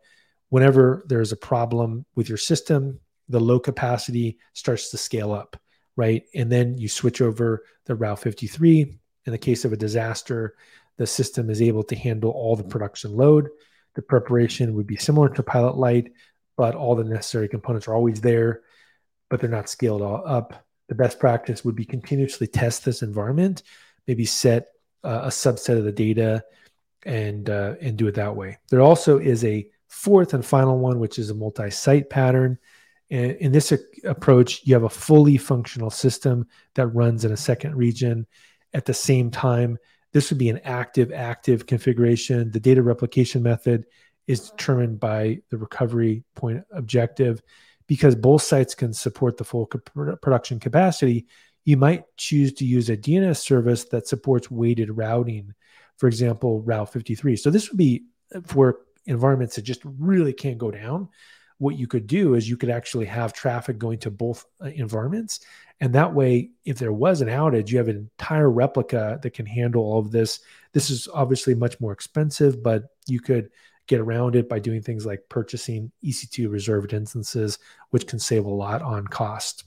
Whenever 0.49 1.05
there's 1.07 1.31
a 1.31 1.37
problem 1.37 2.05
with 2.17 2.29
your 2.29 2.39
system, 2.39 2.99
the 3.29 3.41
low 3.41 3.61
capacity 3.61 4.39
starts 4.55 4.91
to 4.91 4.97
scale 4.97 5.31
up, 5.31 5.57
right? 5.97 6.25
And 6.35 6.51
then 6.51 6.79
you 6.79 6.89
switch 6.89 7.21
over 7.21 7.65
the 7.87 7.95
Route 7.95 8.21
53. 8.21 8.99
In 9.27 9.33
the 9.33 9.39
case 9.39 9.65
of 9.65 9.73
a 9.73 9.77
disaster, 9.77 10.55
the 10.97 11.07
system 11.07 11.51
is 11.51 11.63
able 11.63 11.83
to 11.85 11.97
handle 11.97 12.31
all 12.31 12.57
the 12.57 12.65
production 12.65 13.17
load 13.17 13.51
the 13.95 14.03
preparation 14.03 14.75
would 14.75 14.87
be 14.87 14.97
similar 14.97 15.29
to 15.29 15.43
Pilot 15.43 15.77
Light, 15.77 16.13
but 16.57 16.75
all 16.75 16.95
the 16.95 17.05
necessary 17.05 17.49
components 17.49 17.89
are 17.89 17.95
always 17.95 18.21
there, 18.21 18.63
but 19.29 19.41
they're 19.41 19.51
not 19.51 19.69
scaled 19.69 20.03
all 20.03 20.23
up. 20.27 20.67
The 20.89 20.95
best 20.95 21.19
practice 21.19 21.65
would 21.65 21.77
be 21.77 21.85
continuously 21.85 22.47
test 22.47 22.85
this 22.85 23.03
environment, 23.03 23.63
maybe 24.07 24.25
set 24.25 24.69
uh, 25.05 25.23
a 25.25 25.29
subset 25.29 25.79
of 25.79 25.85
the 25.85 25.93
data 25.93 26.45
and 27.05 27.49
uh, 27.49 27.75
and 27.81 27.97
do 27.97 28.09
it 28.09 28.15
that 28.17 28.37
way. 28.37 28.59
There 28.69 28.83
also 28.83 29.19
is 29.19 29.45
a 29.45 29.69
fourth 29.89 30.35
and 30.35 30.45
final 30.45 30.79
one, 30.79 30.99
which 30.99 31.19
is 31.19 31.31
a 31.31 31.35
multi-site 31.35 32.11
pattern. 32.11 32.59
And 33.11 33.33
in 33.33 33.53
this 33.53 33.73
approach, 34.05 34.63
you 34.65 34.75
have 34.75 34.85
a 34.85 34.89
fully 34.89 35.37
functional 35.37 35.91
system 35.91 36.47
that 36.75 36.87
runs 36.89 37.25
in 37.25 37.33
a 37.33 37.37
second 37.37 37.77
region 37.77 38.27
at 38.73 38.87
the 38.87 38.95
same 38.95 39.31
time 39.31 39.79
this 40.13 40.31
would 40.31 40.39
be 40.39 40.49
an 40.49 40.61
active 40.65 41.13
active 41.13 41.67
configuration. 41.67 42.51
The 42.51 42.61
data 42.61 42.83
replication 42.83 43.43
method 43.43 43.87
is 44.27 44.51
determined 44.51 45.01
by 45.01 45.41
the 45.51 45.59
recovery 45.59 46.25
point 46.35 46.65
objective. 46.73 47.43
Because 47.87 48.15
both 48.15 48.43
sites 48.43 48.75
can 48.75 48.93
support 48.93 49.37
the 49.37 49.45
full 49.45 49.67
production 49.67 50.61
capacity, 50.61 51.27
you 51.65 51.77
might 51.77 52.05
choose 52.17 52.53
to 52.55 52.65
use 52.65 52.89
a 52.89 52.97
DNS 52.97 53.37
service 53.37 53.85
that 53.87 54.07
supports 54.07 54.49
weighted 54.49 54.97
routing, 54.97 55.55
for 55.97 56.07
example, 56.07 56.63
Route 56.63 56.93
53. 56.93 57.35
So 57.35 57.51
this 57.51 57.69
would 57.69 57.77
be 57.77 58.05
for 58.47 58.83
environments 59.07 59.57
that 59.57 59.63
just 59.63 59.83
really 59.85 60.33
can't 60.33 60.57
go 60.57 60.71
down. 60.71 61.09
What 61.61 61.79
you 61.79 61.87
could 61.87 62.07
do 62.07 62.35
is 62.35 62.49
you 62.49 62.57
could 62.57 62.71
actually 62.71 63.07
have 63.07 63.33
traffic 63.33 63.79
going 63.79 64.01
to 64.01 64.11
both 64.11 64.45
uh, 64.61 64.67
environments 64.67 65.41
and 65.81 65.95
that 65.95 66.13
way, 66.13 66.51
if 66.65 66.79
there 66.79 66.93
was 66.93 67.21
an 67.21 67.29
outage, 67.29 67.71
you 67.71 67.79
have 67.79 67.89
an 67.89 67.97
entire 67.97 68.51
replica 68.51 69.19
that 69.23 69.33
can 69.33 69.47
handle 69.47 69.83
all 69.83 69.99
of 69.99 70.11
this. 70.11 70.41
This 70.73 70.91
is 70.91 71.09
obviously 71.13 71.55
much 71.55 71.81
more 71.81 71.93
expensive, 71.93 72.63
but 72.63 72.85
you 73.07 73.21
could 73.21 73.51
get 73.87 74.01
around 74.01 74.37
it 74.37 74.49
by 74.49 74.59
doing 74.59 74.83
things 74.83 75.07
like 75.07 75.29
purchasing 75.31 75.91
EC2 76.05 76.51
reserved 76.51 76.93
instances, 76.93 77.59
which 77.91 78.07
can 78.07 78.19
save 78.19 78.45
a 78.45 78.51
lot 78.51 78.83
on 78.83 79.07
cost. 79.07 79.65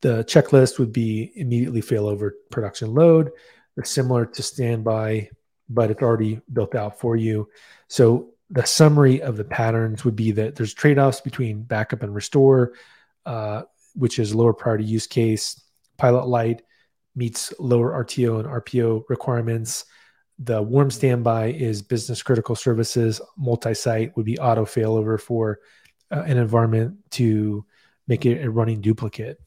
The 0.00 0.24
checklist 0.24 0.78
would 0.78 0.92
be 0.92 1.32
immediately 1.36 1.80
failover 1.80 2.32
production 2.50 2.92
load. 2.92 3.30
They're 3.76 3.84
similar 3.84 4.26
to 4.26 4.42
standby, 4.42 5.30
but 5.68 5.92
it's 5.92 6.02
already 6.02 6.40
built 6.52 6.74
out 6.74 6.98
for 6.98 7.14
you. 7.14 7.48
So 7.86 8.30
the 8.50 8.64
summary 8.64 9.22
of 9.22 9.36
the 9.36 9.44
patterns 9.44 10.04
would 10.04 10.16
be 10.16 10.32
that 10.32 10.56
there's 10.56 10.74
trade-offs 10.74 11.20
between 11.20 11.62
backup 11.62 12.02
and 12.02 12.14
restore. 12.14 12.72
Uh, 13.24 13.62
which 13.94 14.18
is 14.18 14.34
lower 14.34 14.52
priority 14.52 14.84
use 14.84 15.06
case. 15.06 15.60
Pilot 15.96 16.26
Light 16.26 16.62
meets 17.14 17.52
lower 17.58 18.04
RTO 18.04 18.40
and 18.40 18.48
RPO 18.48 19.04
requirements. 19.08 19.84
The 20.38 20.62
warm 20.62 20.90
standby 20.90 21.48
is 21.52 21.82
business 21.82 22.22
critical 22.22 22.56
services. 22.56 23.20
Multi 23.36 23.74
site 23.74 24.16
would 24.16 24.24
be 24.24 24.38
auto 24.38 24.64
failover 24.64 25.20
for 25.20 25.60
uh, 26.10 26.22
an 26.22 26.38
environment 26.38 26.96
to 27.12 27.64
make 28.08 28.24
it 28.24 28.42
a 28.42 28.50
running 28.50 28.80
duplicate. 28.80 29.40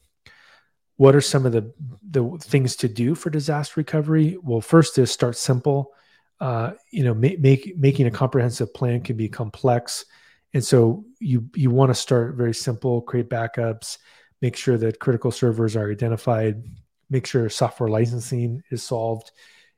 What 0.96 1.16
are 1.16 1.20
some 1.20 1.44
of 1.44 1.52
the, 1.52 1.72
the 2.08 2.38
things 2.40 2.76
to 2.76 2.88
do 2.88 3.16
for 3.16 3.28
disaster 3.28 3.74
recovery? 3.76 4.38
Well, 4.40 4.60
first 4.60 4.96
is 4.98 5.10
start 5.10 5.36
simple. 5.36 5.92
Uh, 6.40 6.72
you 6.90 7.04
know, 7.04 7.14
make, 7.14 7.40
make 7.40 7.76
making 7.78 8.06
a 8.06 8.10
comprehensive 8.10 8.74
plan 8.74 9.00
can 9.00 9.16
be 9.16 9.28
complex, 9.28 10.04
and 10.52 10.64
so 10.64 11.04
you 11.20 11.48
you 11.54 11.70
want 11.70 11.90
to 11.90 11.94
start 11.94 12.34
very 12.34 12.54
simple. 12.54 13.00
Create 13.00 13.30
backups 13.30 13.98
make 14.44 14.56
sure 14.56 14.76
that 14.76 15.00
critical 15.00 15.30
servers 15.30 15.74
are 15.74 15.90
identified, 15.90 16.62
make 17.08 17.26
sure 17.26 17.48
software 17.48 17.88
licensing 17.88 18.62
is 18.70 18.82
solved, 18.82 19.32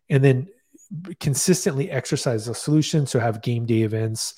and 0.08 0.24
then 0.24 0.48
consistently 1.20 1.88
exercise 1.88 2.46
the 2.46 2.54
solution. 2.54 3.06
So 3.06 3.20
have 3.20 3.42
game 3.42 3.64
day 3.64 3.82
events, 3.82 4.34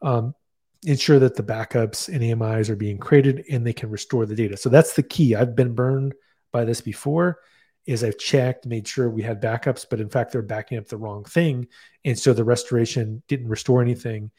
um, 0.00 0.36
ensure 0.84 1.18
that 1.18 1.34
the 1.34 1.42
backups 1.42 2.08
and 2.08 2.22
AMIs 2.22 2.70
are 2.70 2.76
being 2.76 2.96
created 2.96 3.44
and 3.50 3.66
they 3.66 3.72
can 3.72 3.90
restore 3.90 4.24
the 4.24 4.36
data. 4.36 4.56
So 4.56 4.68
that's 4.68 4.94
the 4.94 5.02
key. 5.02 5.34
I've 5.34 5.56
been 5.56 5.74
burned 5.74 6.14
by 6.52 6.64
this 6.64 6.80
before. 6.80 7.40
Is 7.84 8.04
I've 8.04 8.18
checked, 8.18 8.66
made 8.66 8.86
sure 8.86 9.10
we 9.10 9.22
had 9.22 9.42
backups, 9.42 9.86
but 9.88 10.00
in 10.00 10.08
fact 10.08 10.32
they're 10.32 10.42
backing 10.42 10.78
up 10.78 10.86
the 10.86 10.96
wrong 10.96 11.24
thing, 11.24 11.66
and 12.04 12.18
so 12.18 12.32
the 12.32 12.44
restoration 12.44 13.22
didn't 13.28 13.48
restore 13.48 13.82
anything. 13.82 14.30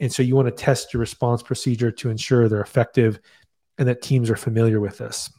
And 0.00 0.12
so 0.12 0.22
you 0.22 0.34
want 0.34 0.48
to 0.48 0.64
test 0.64 0.92
your 0.92 1.00
response 1.00 1.42
procedure 1.42 1.90
to 1.90 2.10
ensure 2.10 2.48
they're 2.48 2.60
effective 2.62 3.20
and 3.78 3.88
that 3.88 4.02
teams 4.02 4.30
are 4.30 4.36
familiar 4.36 4.80
with 4.80 4.98
this. 4.98 5.30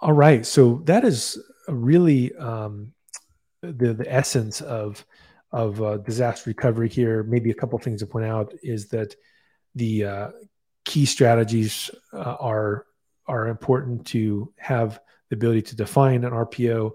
All 0.00 0.12
right. 0.12 0.44
So 0.44 0.82
that 0.84 1.04
is 1.04 1.38
really 1.68 2.34
um, 2.36 2.92
the 3.62 3.94
the 3.94 4.12
essence 4.12 4.60
of 4.60 5.04
of 5.50 5.80
uh, 5.80 5.98
disaster 5.98 6.50
recovery 6.50 6.88
here. 6.88 7.22
Maybe 7.22 7.50
a 7.50 7.54
couple 7.54 7.78
things 7.78 8.00
to 8.00 8.06
point 8.06 8.26
out 8.26 8.52
is 8.62 8.88
that 8.88 9.14
the 9.74 10.04
uh, 10.04 10.28
key 10.84 11.06
strategies 11.06 11.90
uh, 12.12 12.36
are 12.38 12.86
are 13.26 13.48
important 13.48 14.06
to 14.08 14.52
have 14.58 15.00
the 15.34 15.46
ability 15.46 15.62
to 15.62 15.76
define 15.76 16.24
an 16.24 16.32
RPO, 16.32 16.92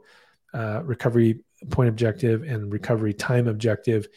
uh, 0.54 0.82
recovery 0.84 1.44
point 1.70 1.90
objective, 1.90 2.44
and 2.44 2.72
recovery 2.72 3.14
time 3.14 3.48
objective, 3.48 4.08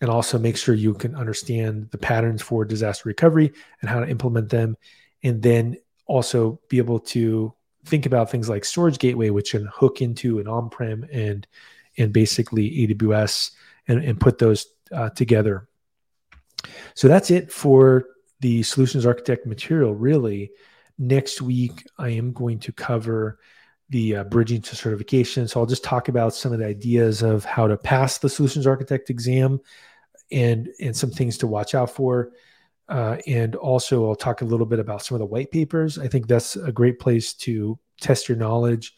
and 0.00 0.08
also 0.08 0.38
make 0.38 0.56
sure 0.56 0.74
you 0.74 0.94
can 0.94 1.16
understand 1.16 1.90
the 1.90 1.98
patterns 1.98 2.42
for 2.42 2.64
disaster 2.64 3.08
recovery 3.08 3.52
and 3.80 3.90
how 3.90 4.00
to 4.00 4.08
implement 4.08 4.48
them, 4.50 4.76
and 5.22 5.42
then 5.42 5.76
also 6.06 6.60
be 6.68 6.78
able 6.78 7.00
to 7.00 7.52
think 7.84 8.06
about 8.06 8.30
things 8.30 8.48
like 8.48 8.64
storage 8.64 8.98
gateway, 8.98 9.30
which 9.30 9.50
can 9.52 9.66
hook 9.66 10.00
into 10.00 10.38
an 10.38 10.46
on-prem 10.46 11.06
and 11.12 11.46
and 11.98 12.12
basically 12.12 12.86
AWS 12.86 13.52
and, 13.88 14.04
and 14.04 14.20
put 14.20 14.38
those 14.38 14.66
uh, 14.92 15.08
together. 15.10 15.66
So 16.94 17.08
that's 17.08 17.30
it 17.30 17.50
for 17.50 18.04
the 18.40 18.62
solutions 18.62 19.06
architect 19.06 19.46
material. 19.46 19.94
Really, 19.94 20.50
next 20.98 21.40
week 21.40 21.86
I 21.98 22.10
am 22.10 22.32
going 22.32 22.58
to 22.60 22.72
cover 22.72 23.38
the 23.88 24.16
uh, 24.16 24.24
bridging 24.24 24.60
to 24.62 24.76
certification. 24.76 25.46
So 25.46 25.60
I'll 25.60 25.66
just 25.66 25.84
talk 25.84 26.08
about 26.08 26.34
some 26.34 26.52
of 26.52 26.58
the 26.58 26.66
ideas 26.66 27.22
of 27.22 27.44
how 27.44 27.66
to 27.68 27.76
pass 27.76 28.18
the 28.18 28.28
solutions 28.28 28.66
architect 28.66 29.10
exam 29.10 29.60
and 30.32 30.68
and 30.80 30.96
some 30.96 31.10
things 31.10 31.38
to 31.38 31.46
watch 31.46 31.74
out 31.74 31.90
for. 31.90 32.32
Uh, 32.88 33.16
and 33.26 33.56
also, 33.56 34.08
I'll 34.08 34.14
talk 34.14 34.42
a 34.42 34.44
little 34.44 34.66
bit 34.66 34.78
about 34.78 35.02
some 35.02 35.16
of 35.16 35.20
the 35.20 35.26
white 35.26 35.50
papers. 35.50 35.98
I 35.98 36.08
think 36.08 36.28
that's 36.28 36.56
a 36.56 36.70
great 36.70 36.98
place 37.00 37.34
to 37.34 37.78
test 38.00 38.28
your 38.28 38.38
knowledge, 38.38 38.94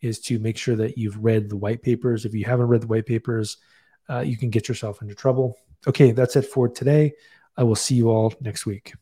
is 0.00 0.20
to 0.20 0.38
make 0.38 0.56
sure 0.56 0.76
that 0.76 0.96
you've 0.96 1.22
read 1.22 1.48
the 1.48 1.56
white 1.56 1.82
papers. 1.82 2.24
If 2.24 2.34
you 2.34 2.44
haven't 2.44 2.66
read 2.66 2.82
the 2.82 2.86
white 2.86 3.06
papers, 3.06 3.56
uh, 4.08 4.20
you 4.20 4.36
can 4.36 4.50
get 4.50 4.68
yourself 4.68 5.02
into 5.02 5.14
trouble. 5.14 5.56
Okay, 5.86 6.12
that's 6.12 6.36
it 6.36 6.46
for 6.46 6.68
today. 6.68 7.12
I 7.56 7.64
will 7.64 7.76
see 7.76 7.96
you 7.96 8.10
all 8.10 8.32
next 8.40 8.64
week. 8.64 8.94